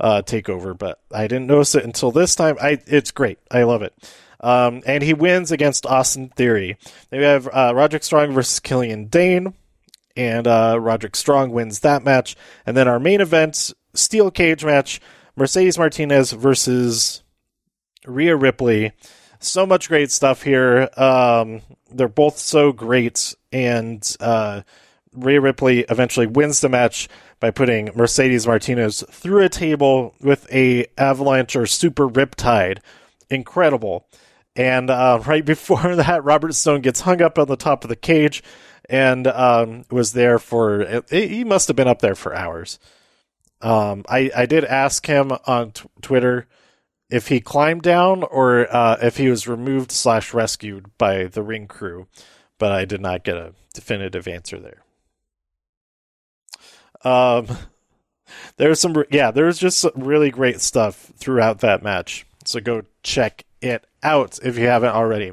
uh, 0.00 0.22
takeover, 0.24 0.76
but 0.76 1.00
I 1.12 1.28
didn't 1.28 1.46
notice 1.46 1.74
it 1.74 1.84
until 1.84 2.10
this 2.10 2.34
time. 2.34 2.56
I 2.60 2.80
it's 2.86 3.10
great. 3.10 3.38
I 3.50 3.62
love 3.62 3.82
it. 3.82 3.94
Um, 4.40 4.82
and 4.86 5.04
he 5.04 5.14
wins 5.14 5.52
against 5.52 5.86
Austin 5.86 6.30
Theory. 6.30 6.76
Then 7.10 7.20
we 7.20 7.26
have 7.26 7.48
uh, 7.52 7.72
Roderick 7.74 8.02
Strong 8.02 8.32
versus 8.32 8.58
Killian 8.58 9.06
Dane, 9.06 9.54
and 10.16 10.48
uh, 10.48 10.78
Roderick 10.80 11.14
Strong 11.14 11.52
wins 11.52 11.80
that 11.80 12.02
match. 12.02 12.34
And 12.66 12.76
then 12.76 12.88
our 12.88 12.98
main 12.98 13.20
event, 13.20 13.72
steel 13.94 14.32
cage 14.32 14.64
match, 14.64 15.00
Mercedes 15.36 15.78
Martinez 15.78 16.32
versus 16.32 17.22
Rhea 18.04 18.34
Ripley 18.34 18.92
so 19.42 19.66
much 19.66 19.88
great 19.88 20.10
stuff 20.10 20.42
here. 20.42 20.88
Um, 20.96 21.62
they're 21.90 22.08
both 22.08 22.38
so 22.38 22.72
great, 22.72 23.34
and 23.52 24.16
uh, 24.20 24.62
Rhea 25.14 25.40
Ripley 25.40 25.80
eventually 25.80 26.26
wins 26.26 26.60
the 26.60 26.68
match 26.68 27.08
by 27.40 27.50
putting 27.50 27.90
Mercedes 27.94 28.46
Martinez 28.46 29.04
through 29.10 29.44
a 29.44 29.48
table 29.48 30.14
with 30.20 30.50
a 30.52 30.86
avalanche 30.96 31.56
or 31.56 31.66
super 31.66 32.08
riptide. 32.08 32.78
Incredible. 33.30 34.06
And 34.54 34.90
uh, 34.90 35.20
right 35.26 35.44
before 35.44 35.96
that, 35.96 36.24
Robert 36.24 36.54
Stone 36.54 36.82
gets 36.82 37.00
hung 37.00 37.20
up 37.20 37.38
on 37.38 37.48
the 37.48 37.56
top 37.56 37.84
of 37.84 37.88
the 37.88 37.96
cage 37.96 38.42
and 38.88 39.26
um, 39.26 39.84
was 39.90 40.12
there 40.12 40.38
for. 40.38 41.02
He 41.10 41.44
must 41.44 41.68
have 41.68 41.76
been 41.76 41.88
up 41.88 42.00
there 42.00 42.14
for 42.14 42.34
hours. 42.34 42.78
Um, 43.60 44.04
I, 44.08 44.30
I 44.36 44.46
did 44.46 44.64
ask 44.64 45.06
him 45.06 45.30
on 45.46 45.70
t- 45.70 45.88
Twitter 46.00 46.48
if 47.12 47.28
he 47.28 47.40
climbed 47.40 47.82
down 47.82 48.22
or 48.22 48.66
uh, 48.74 48.96
if 49.02 49.18
he 49.18 49.28
was 49.28 49.46
removed 49.46 49.92
slash 49.92 50.32
rescued 50.32 50.86
by 50.96 51.24
the 51.24 51.42
ring 51.42 51.66
crew, 51.68 52.06
but 52.58 52.72
I 52.72 52.86
did 52.86 53.02
not 53.02 53.22
get 53.22 53.36
a 53.36 53.52
definitive 53.74 54.26
answer 54.26 54.58
there. 54.58 54.82
Um, 57.04 57.46
there's 58.56 58.80
some, 58.80 59.04
yeah, 59.10 59.30
there's 59.30 59.58
just 59.58 59.78
some 59.78 59.92
really 59.96 60.30
great 60.30 60.62
stuff 60.62 61.12
throughout 61.16 61.60
that 61.60 61.82
match. 61.82 62.24
So 62.46 62.60
go 62.60 62.82
check 63.02 63.44
it 63.60 63.86
out 64.02 64.38
if 64.42 64.56
you 64.56 64.66
haven't 64.66 64.94
already. 64.94 65.32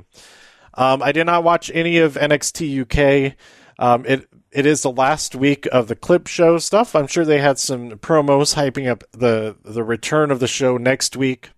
Um, 0.74 1.02
I 1.02 1.14
did 1.14 1.26
not 1.26 1.46
watch 1.46 1.72
any 1.74 1.98
of 2.00 2.16
NXT 2.16 2.82
UK. 2.82 3.36
Um, 3.80 4.06
it 4.06 4.28
it 4.52 4.66
is 4.66 4.82
the 4.82 4.92
last 4.92 5.36
week 5.36 5.68
of 5.72 5.88
the 5.88 5.96
clip 5.96 6.28
show 6.28 6.58
stuff. 6.58 6.96
I'm 6.96 7.08
sure 7.08 7.24
they 7.24 7.40
had 7.40 7.60
some 7.60 7.92
promos 7.92 8.56
hyping 8.56 8.90
up 8.90 9.04
the 9.12 9.56
the 9.64 9.84
return 9.84 10.32
of 10.32 10.40
the 10.40 10.48
show 10.48 10.78
next 10.78 11.16
week. 11.16 11.52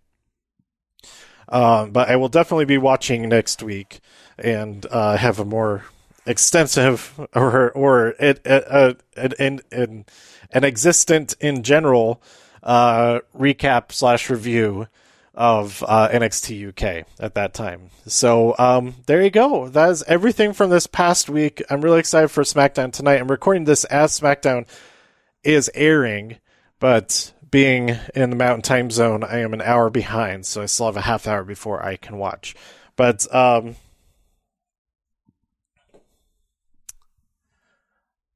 Um, 1.52 1.92
but 1.92 2.10
I 2.10 2.16
will 2.16 2.30
definitely 2.30 2.66
be 2.66 2.78
watching 2.78 3.28
next 3.30 3.62
week 3.62 4.00
and 4.40 4.86
uh, 4.90 5.18
have 5.18 5.40
a 5.40 5.46
more 5.46 5.84
extensive 6.26 7.20
or 7.36 7.72
or 7.72 8.10
it, 8.20 8.42
uh, 8.46 8.94
an, 9.16 9.60
an, 9.72 10.06
an 10.52 10.64
existent 10.64 11.36
in 11.40 11.62
general 11.64 12.22
uh, 12.64 13.20
recap 13.38 13.92
slash 13.92 14.30
review 14.30 14.88
of 15.34 15.84
uh, 15.88 16.10
NXT 16.10 16.70
UK 16.70 17.08
at 17.20 17.36
that 17.36 17.54
time. 17.54 17.90
So 18.06 18.56
um, 18.58 18.96
there 19.06 19.22
you 19.22 19.30
go. 19.30 19.70
That 19.70 19.90
is 19.90 20.04
everything 20.04 20.54
from 20.54 20.70
this 20.70 20.88
past 20.88 21.30
week. 21.30 21.62
I'm 21.70 21.82
really 21.82 22.00
excited 22.00 22.30
for 22.30 22.44
SmackDown 22.44 22.92
tonight. 22.92 23.20
I'm 23.20 23.32
recording 23.32 23.64
this 23.64 23.84
as 23.86 24.18
SmackDown 24.20 24.68
is 25.44 25.72
airing, 25.74 26.38
but 26.80 27.32
being 27.52 27.98
in 28.16 28.30
the 28.30 28.36
Mountain 28.36 28.64
Time 28.64 28.90
Zone, 28.90 29.24
I 29.24 29.40
am 29.40 29.54
an 29.54 29.62
hour 29.62 29.90
behind, 29.90 30.46
so 30.46 30.62
I 30.62 30.66
still 30.66 30.88
have 30.88 30.98
a 30.98 31.02
half 31.02 31.28
hour 31.28 31.44
before 31.44 31.86
I 31.86 31.98
can 31.98 32.18
watch. 32.18 32.56
But 32.96 33.34
um, 33.34 33.76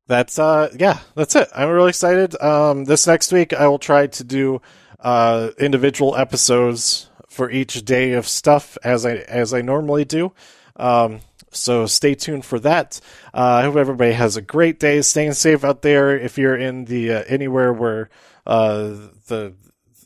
that's 0.08 0.38
uh 0.38 0.70
yeah 0.78 1.00
that's 1.16 1.36
it. 1.36 1.50
I'm 1.56 1.70
really 1.70 1.90
excited. 1.90 2.40
Um 2.42 2.86
this 2.86 3.08
next 3.08 3.32
week 3.32 3.54
i 3.54 3.68
will 3.68 3.80
try 3.80 4.08
to 4.08 4.24
do 4.24 4.62
uh 5.00 5.50
individual 5.60 6.16
episodes 6.16 7.10
for 7.28 7.50
each 7.50 7.84
day 7.86 8.14
of 8.14 8.28
stuff 8.28 8.78
as 8.84 9.06
i 9.06 9.16
as 9.16 9.54
i 9.54 9.62
normally 9.62 10.06
do. 10.06 10.32
Um 10.76 11.22
so 11.52 11.86
stay 11.86 12.16
tuned 12.16 12.46
for 12.46 12.60
that. 12.60 13.00
Uh, 13.34 13.62
i 13.62 13.64
hope 13.64 13.78
everybody 13.78 14.12
has 14.12 14.38
a 14.38 14.42
great 14.42 14.80
day. 14.80 15.02
Staying 15.02 15.34
safe 15.34 15.64
out 15.64 15.82
there. 15.82 16.18
If 16.18 16.38
you're 16.38 16.58
in 16.58 16.86
the 16.86 17.12
uh, 17.14 17.24
anywhere 17.28 17.74
where 17.74 18.10
uh 18.46 18.94
the 19.28 19.54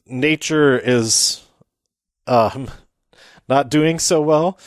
nature 0.05 0.77
is 0.77 1.45
um 2.27 2.69
not 3.47 3.69
doing 3.69 3.99
so 3.99 4.21
well 4.21 4.59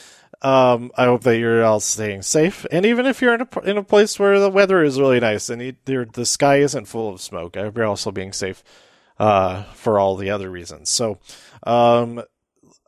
um, 0.43 0.91
I 0.97 1.05
hope 1.05 1.23
that 1.23 1.37
you're 1.37 1.63
all 1.63 1.79
staying 1.79 2.23
safe, 2.23 2.65
and 2.69 2.85
even 2.85 3.05
if 3.05 3.21
you're 3.21 3.33
in 3.33 3.41
a 3.41 3.59
in 3.61 3.77
a 3.77 3.83
place 3.83 4.19
where 4.19 4.39
the 4.41 4.49
weather 4.49 4.83
is 4.83 4.99
really 4.99 5.21
nice 5.21 5.49
and 5.49 5.61
you, 5.61 5.75
the 5.85 6.25
sky 6.25 6.57
isn't 6.57 6.85
full 6.85 7.13
of 7.13 7.21
smoke, 7.21 7.55
I 7.55 7.61
hope 7.61 7.77
you're 7.77 7.85
also 7.85 8.11
being 8.11 8.33
safe 8.33 8.61
uh, 9.17 9.63
for 9.73 9.99
all 9.99 10.17
the 10.17 10.29
other 10.29 10.49
reasons. 10.49 10.89
So, 10.89 11.17
um, 11.65 12.23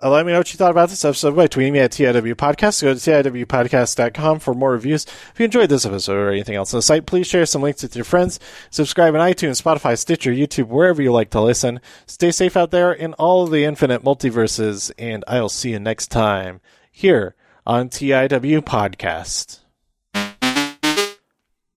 uh, 0.03 0.09
let 0.09 0.25
me 0.25 0.31
know 0.31 0.39
what 0.39 0.51
you 0.51 0.57
thought 0.57 0.71
about 0.71 0.89
this 0.89 1.05
episode 1.05 1.35
by 1.35 1.47
tweeting 1.47 1.71
me 1.71 1.79
at 1.79 1.91
TIW 1.91 2.35
Podcast. 2.35 2.81
Go 2.81 2.93
to 2.93 2.99
TIWpodcast.com 2.99 4.39
for 4.39 4.53
more 4.53 4.71
reviews. 4.71 5.05
If 5.05 5.39
you 5.39 5.45
enjoyed 5.45 5.69
this 5.69 5.85
episode 5.85 6.15
or 6.17 6.29
anything 6.29 6.55
else 6.55 6.73
on 6.73 6.79
the 6.79 6.81
site, 6.81 7.05
please 7.05 7.27
share 7.27 7.45
some 7.45 7.61
links 7.61 7.81
with 7.81 7.95
your 7.95 8.05
friends. 8.05 8.39
Subscribe 8.69 9.15
on 9.15 9.21
iTunes, 9.21 9.61
Spotify, 9.61 9.97
Stitcher, 9.97 10.31
YouTube, 10.31 10.67
wherever 10.67 11.01
you 11.01 11.13
like 11.13 11.29
to 11.31 11.41
listen. 11.41 11.79
Stay 12.05 12.31
safe 12.31 12.57
out 12.57 12.71
there 12.71 12.91
in 12.91 13.13
all 13.13 13.43
of 13.43 13.51
the 13.51 13.63
infinite 13.63 14.03
multiverses, 14.03 14.91
and 14.97 15.23
I'll 15.27 15.49
see 15.49 15.71
you 15.71 15.79
next 15.79 16.07
time 16.07 16.59
here 16.91 17.35
on 17.65 17.89
TIW 17.89 18.61
Podcast. 18.61 19.59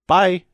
Bye. 0.09 0.48